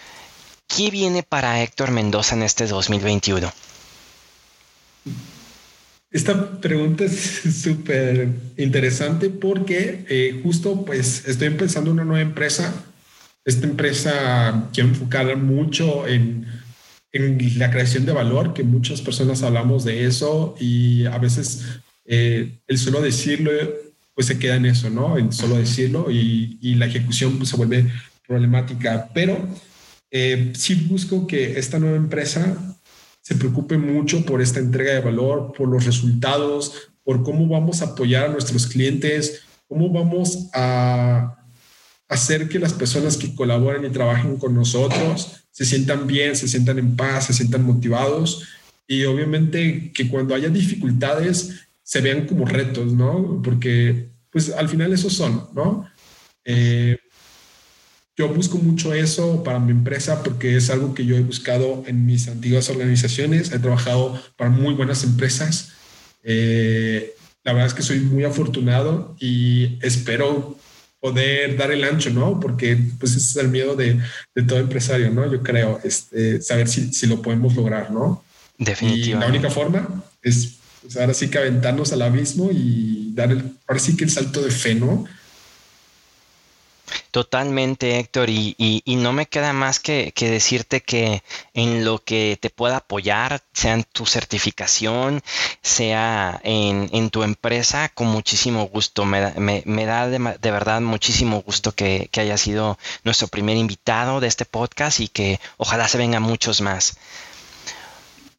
¿qué 0.69 0.91
viene 0.91 1.23
para 1.23 1.63
Héctor 1.63 1.91
Mendoza 1.91 2.37
en 2.37 2.45
este 2.45 2.67
2021? 2.67 3.53
esta 6.11 6.61
pregunta 6.61 7.05
es 7.05 7.13
súper 7.63 8.29
interesante 8.57 9.31
porque 9.31 10.05
eh, 10.09 10.41
justo 10.43 10.85
pues 10.85 11.27
estoy 11.27 11.49
empezando 11.49 11.91
una 11.91 12.05
nueva 12.05 12.23
empresa. 12.23 12.85
Esta 13.45 13.67
empresa 13.67 14.69
quiere 14.73 14.91
enfocar 14.91 15.37
mucho 15.37 16.07
en, 16.07 16.47
en, 17.13 17.59
la 17.59 17.71
creación 17.71 18.07
de 18.07 18.13
valor, 18.13 18.55
que 18.55 18.65
muchas 18.65 19.01
personas 19.01 19.43
hablamos 19.43 19.85
de 19.85 20.05
eso 20.05 20.55
y 20.61 21.07
a 21.07 21.19
veces 21.19 21.65
eh, 22.05 22.59
el 22.67 22.79
solo 22.79 23.01
decirlo 23.01 23.51
pues 24.15 24.27
se 24.27 24.39
queda 24.39 24.57
en 24.57 24.67
eso, 24.67 24.91
¿no? 24.91 25.17
En 25.17 25.33
solo 25.33 25.57
decirlo 25.57 26.11
y, 26.11 26.59
y 26.61 26.75
la 26.75 26.87
ejecución 26.87 27.39
pues, 27.39 27.51
se 27.51 27.57
vuelve 27.57 27.87
problemática. 28.27 29.11
Pero 29.15 29.39
eh, 30.11 30.53
sí 30.57 30.75
busco 30.75 31.27
que 31.27 31.59
esta 31.59 31.79
nueva 31.79 31.97
empresa 31.97 32.77
se 33.21 33.35
preocupe 33.35 33.77
mucho 33.77 34.25
por 34.25 34.41
esta 34.41 34.59
entrega 34.59 34.95
de 34.95 35.01
valor, 35.01 35.53
por 35.57 35.69
los 35.69 35.85
resultados, 35.85 36.91
por 37.05 37.23
cómo 37.23 37.47
vamos 37.47 37.83
a 37.83 37.87
apoyar 37.87 38.25
a 38.25 38.33
nuestros 38.33 38.67
clientes, 38.67 39.43
cómo 39.67 39.91
vamos 39.91 40.49
a 40.55 41.38
hacer 42.09 42.49
que 42.49 42.59
las 42.59 42.73
personas 42.73 43.17
que 43.17 43.35
colaboren 43.35 43.85
y 43.85 43.91
trabajen 43.91 44.37
con 44.37 44.55
nosotros 44.55 45.45
se 45.51 45.65
sientan 45.65 46.07
bien, 46.07 46.35
se 46.37 46.49
sientan 46.49 46.79
en 46.79 46.97
paz, 46.97 47.27
se 47.27 47.35
sientan 47.35 47.65
motivados 47.65 48.45
y 48.87 49.05
obviamente 49.05 49.93
que 49.93 50.09
cuando 50.09 50.35
haya 50.35 50.49
dificultades 50.49 51.67
se 51.83 52.01
vean 52.01 52.27
como 52.27 52.47
retos, 52.47 52.93
¿no? 52.93 53.41
Porque 53.43 54.09
pues 54.31 54.51
al 54.51 54.69
final 54.69 54.93
esos 54.93 55.13
son, 55.13 55.49
¿no? 55.55 55.87
Eh, 56.45 56.99
yo 58.17 58.29
busco 58.29 58.59
mucho 58.59 58.95
eso 58.95 59.45
para 59.45 59.61
mi 59.61 59.71
empresa 59.71 60.23
porque 60.25 60.57
es 60.57 60.71
algo 60.71 60.93
que 60.95 61.07
yo 61.07 61.17
he 61.17 61.21
buscado 61.21 61.85
en 61.87 62.05
mis 62.05 62.27
antiguas 62.27 62.69
organizaciones. 62.69 63.53
He 63.53 63.59
trabajado 63.61 64.21
para 64.37 64.51
muy 64.51 64.75
buenas 64.75 65.05
empresas. 65.05 65.73
Eh, 66.25 67.15
la 67.45 67.53
verdad 67.53 67.69
es 67.69 67.75
que 67.75 67.83
soy 67.83 68.01
muy 68.01 68.25
afortunado 68.25 69.15
y 69.21 69.79
espero 69.83 70.59
poder 71.01 71.57
dar 71.57 71.71
el 71.71 71.85
ancho, 71.85 72.11
¿no? 72.11 72.41
Porque 72.41 72.77
pues 72.99 73.13
ese 73.13 73.31
es 73.31 73.37
el 73.37 73.49
miedo 73.49 73.77
de, 73.77 74.01
de 74.35 74.43
todo 74.43 74.59
empresario, 74.59 75.11
¿no? 75.11 75.31
Yo 75.31 75.43
creo, 75.43 75.81
este, 75.85 76.41
saber 76.43 76.69
si, 76.69 76.93
si, 76.93 77.07
lo 77.07 77.23
podemos 77.23 77.55
lograr, 77.55 77.91
¿no? 77.91 78.25
Definitivamente. 78.59 79.11
Y 79.11 79.15
la 79.15 79.27
única 79.27 79.51
forma 79.51 80.05
es 80.23 80.59
pues, 80.83 80.97
ahora 80.97 81.15
sí 81.15 81.29
que 81.29 81.39
aventarnos 81.39 81.93
al 81.93 82.03
abismo 82.03 82.51
y 82.53 83.13
dar 83.15 83.31
el, 83.31 83.43
ahora 83.67 83.81
sí 83.81 83.97
que 83.97 84.05
el 84.05 84.11
salto 84.11 84.43
de 84.43 84.51
fe, 84.51 84.75
¿no? 84.75 85.05
Totalmente, 87.11 87.99
Héctor, 87.99 88.31
y, 88.31 88.83
no 88.87 89.13
me 89.13 89.27
queda 89.27 89.53
más 89.53 89.81
que, 89.81 90.13
decirte 90.19 90.81
que 90.81 91.23
en 91.55 91.85
lo 91.85 92.03
que 92.03 92.39
te 92.41 92.51
pueda 92.51 92.79
apoyar, 92.79 93.43
sea 93.53 93.75
en 93.75 93.85
tu 93.85 94.07
certificación, 94.07 95.23
sea 95.63 96.41
en, 96.45 97.11
tu 97.11 97.23
empresa, 97.23 97.89
con 97.91 98.09
muchísimo 98.09 98.67
gusto. 98.69 99.05
Me, 99.05 99.87
da 99.87 100.09
de, 100.09 100.51
verdad 100.51 100.81
muchísimo 100.81 101.43
gusto 101.43 101.73
que, 101.73 102.09
que 102.11 102.21
haya 102.21 102.37
sido 102.37 102.79
nuestro 103.05 103.29
primer 103.29 103.57
invitado 103.57 104.21
de 104.21 104.29
este 104.29 104.45
podcast 104.45 105.01
y 105.01 105.09
que 105.09 105.41
ojalá 105.57 105.89
se 105.89 105.99
vengan 105.99 106.23
muchos 106.23 106.61
más. 106.61 106.97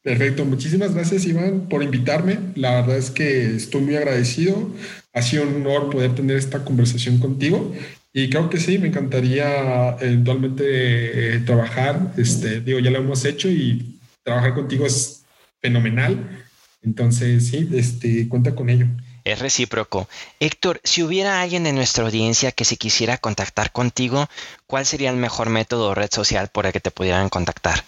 Perfecto, 0.02 0.46
muchísimas 0.46 0.94
gracias 0.94 1.26
Iván 1.26 1.68
por 1.70 1.84
invitarme. 1.84 2.40
La 2.56 2.80
verdad 2.80 2.98
es 2.98 3.12
que 3.12 3.56
estoy 3.56 3.82
muy 3.82 3.98
agradecido. 3.98 4.70
Ha 5.14 5.22
sido 5.22 5.44
un 5.44 5.56
honor 5.56 5.90
poder 5.90 6.16
tener 6.16 6.38
esta 6.38 6.64
conversación 6.64 7.18
contigo 7.18 7.74
y 8.12 8.30
creo 8.30 8.50
que 8.50 8.60
sí, 8.60 8.80
me 8.80 8.88
encantaría 8.88 9.98
eventualmente 10.00 11.36
eh, 11.36 11.40
trabajar. 11.40 12.14
Este, 12.18 12.62
digo, 12.62 12.80
ya 12.80 12.92
lo 12.92 13.00
hemos 13.00 13.24
hecho 13.26 13.50
y 13.50 14.00
trabajar 14.24 14.56
contigo 14.56 14.86
es 14.86 15.24
fenomenal. 15.62 16.46
Entonces, 16.82 17.48
sí, 17.48 17.70
este, 17.74 18.28
cuenta 18.28 18.56
con 18.56 18.70
ello. 18.70 18.88
Es 19.26 19.40
recíproco. 19.40 20.08
Héctor, 20.40 20.82
si 20.84 21.04
hubiera 21.04 21.42
alguien 21.42 21.68
en 21.68 21.76
nuestra 21.76 22.06
audiencia 22.06 22.52
que 22.52 22.66
se 22.66 22.78
quisiera 22.78 23.18
contactar 23.18 23.72
contigo, 23.72 24.28
¿cuál 24.66 24.86
sería 24.86 25.12
el 25.12 25.18
mejor 25.18 25.50
método 25.50 25.90
o 25.90 25.96
red 25.96 26.10
social 26.12 26.48
por 26.48 26.66
el 26.66 26.72
que 26.72 26.80
te 26.80 26.90
pudieran 26.90 27.30
contactar? 27.30 27.84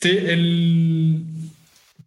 Sí, 0.00 0.10
el... 0.10 1.24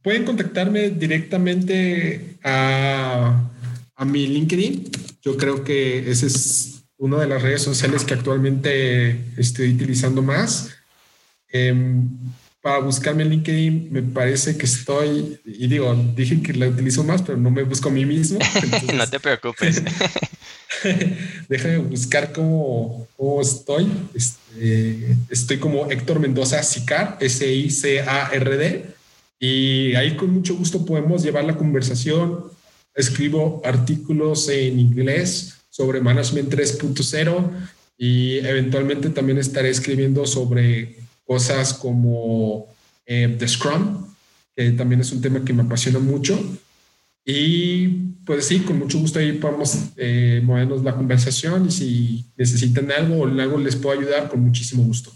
pueden 0.02 0.26
contactarme 0.26 0.90
directamente 0.90 2.38
a, 2.44 3.50
a 3.96 4.06
mi 4.06 4.28
LinkedIn. 4.28 4.92
Yo 5.22 5.38
creo 5.38 5.64
que 5.64 6.12
ese 6.12 6.28
es 6.28 6.73
una 6.98 7.20
de 7.20 7.28
las 7.28 7.42
redes 7.42 7.62
sociales 7.62 8.04
que 8.04 8.14
actualmente 8.14 9.20
estoy 9.38 9.74
utilizando 9.74 10.22
más. 10.22 10.70
Em, 11.50 12.10
para 12.62 12.80
buscarme 12.80 13.24
en 13.24 13.30
LinkedIn 13.30 13.90
me 13.92 14.02
parece 14.02 14.58
que 14.58 14.66
estoy, 14.66 15.38
y 15.46 15.68
digo, 15.68 15.94
dije 16.16 16.42
que 16.42 16.54
la 16.54 16.68
utilizo 16.68 17.04
más, 17.04 17.22
pero 17.22 17.38
no 17.38 17.52
me 17.52 17.64
busco 17.64 17.90
a 17.90 17.92
mí 17.92 18.06
mismo. 18.06 18.40
no 18.96 19.10
te 19.10 19.20
preocupes. 19.20 19.84
déjame 21.50 21.78
buscar 21.80 22.32
cómo, 22.32 23.08
cómo 23.18 23.42
estoy. 23.42 23.92
Este, 24.14 25.18
estoy 25.30 25.58
como 25.58 25.92
Héctor 25.92 26.20
Mendoza 26.20 26.64
Sicar, 26.64 27.18
S-I-C-A-R-D, 27.20 28.86
y 29.40 29.96
ahí 29.96 30.16
con 30.16 30.30
mucho 30.30 30.56
gusto 30.56 30.86
podemos 30.86 31.22
llevar 31.22 31.44
la 31.44 31.58
conversación. 31.58 32.46
Escribo 32.96 33.62
artículos 33.66 34.48
en 34.48 34.80
inglés 34.80 35.53
sobre 35.74 36.02
Management 36.02 36.54
3.0 36.54 37.50
y 37.98 38.38
eventualmente 38.38 39.10
también 39.10 39.40
estaré 39.40 39.72
escribiendo 39.72 40.28
sobre 40.28 40.98
cosas 41.26 41.74
como 41.74 42.68
eh, 43.08 43.36
The 43.40 43.48
Scrum, 43.48 44.06
que 44.56 44.70
también 44.74 45.02
es 45.02 45.12
un 45.12 45.20
tema 45.20 45.44
que 45.44 45.52
me 45.52 45.64
apasiona 45.64 45.98
mucho. 45.98 46.40
Y 47.26 47.88
pues 48.24 48.46
sí, 48.46 48.60
con 48.60 48.78
mucho 48.78 49.00
gusto 49.00 49.18
ahí 49.18 49.32
podemos 49.32 49.76
eh, 49.98 50.42
movernos 50.44 50.84
la 50.84 50.94
conversación 50.94 51.66
y 51.66 51.72
si 51.72 52.26
necesitan 52.38 52.92
algo 52.92 53.24
o 53.24 53.28
en 53.28 53.40
algo 53.40 53.58
les 53.58 53.76
puedo 53.76 54.00
ayudar, 54.00 54.30
con 54.30 54.42
muchísimo 54.42 54.84
gusto. 54.84 55.12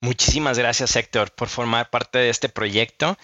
Muchísimas 0.00 0.58
gracias 0.58 0.96
Héctor 0.96 1.30
por 1.36 1.48
formar 1.48 1.90
parte 1.90 2.18
de 2.18 2.30
este 2.30 2.48
proyecto 2.48 3.16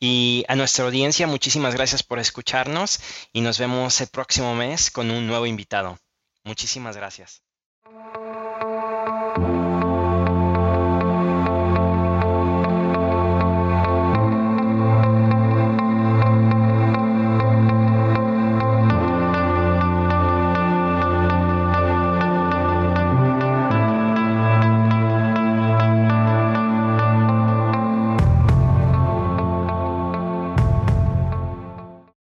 y 0.00 0.44
a 0.48 0.56
nuestra 0.56 0.86
audiencia, 0.86 1.26
muchísimas 1.26 1.74
gracias 1.74 2.02
por 2.02 2.18
escucharnos 2.18 3.00
y 3.32 3.42
nos 3.42 3.58
vemos 3.58 4.00
el 4.00 4.08
próximo 4.08 4.54
mes 4.54 4.90
con 4.90 5.10
un 5.10 5.26
nuevo 5.26 5.46
invitado. 5.46 5.98
Muchísimas 6.42 6.96
gracias. 6.96 7.42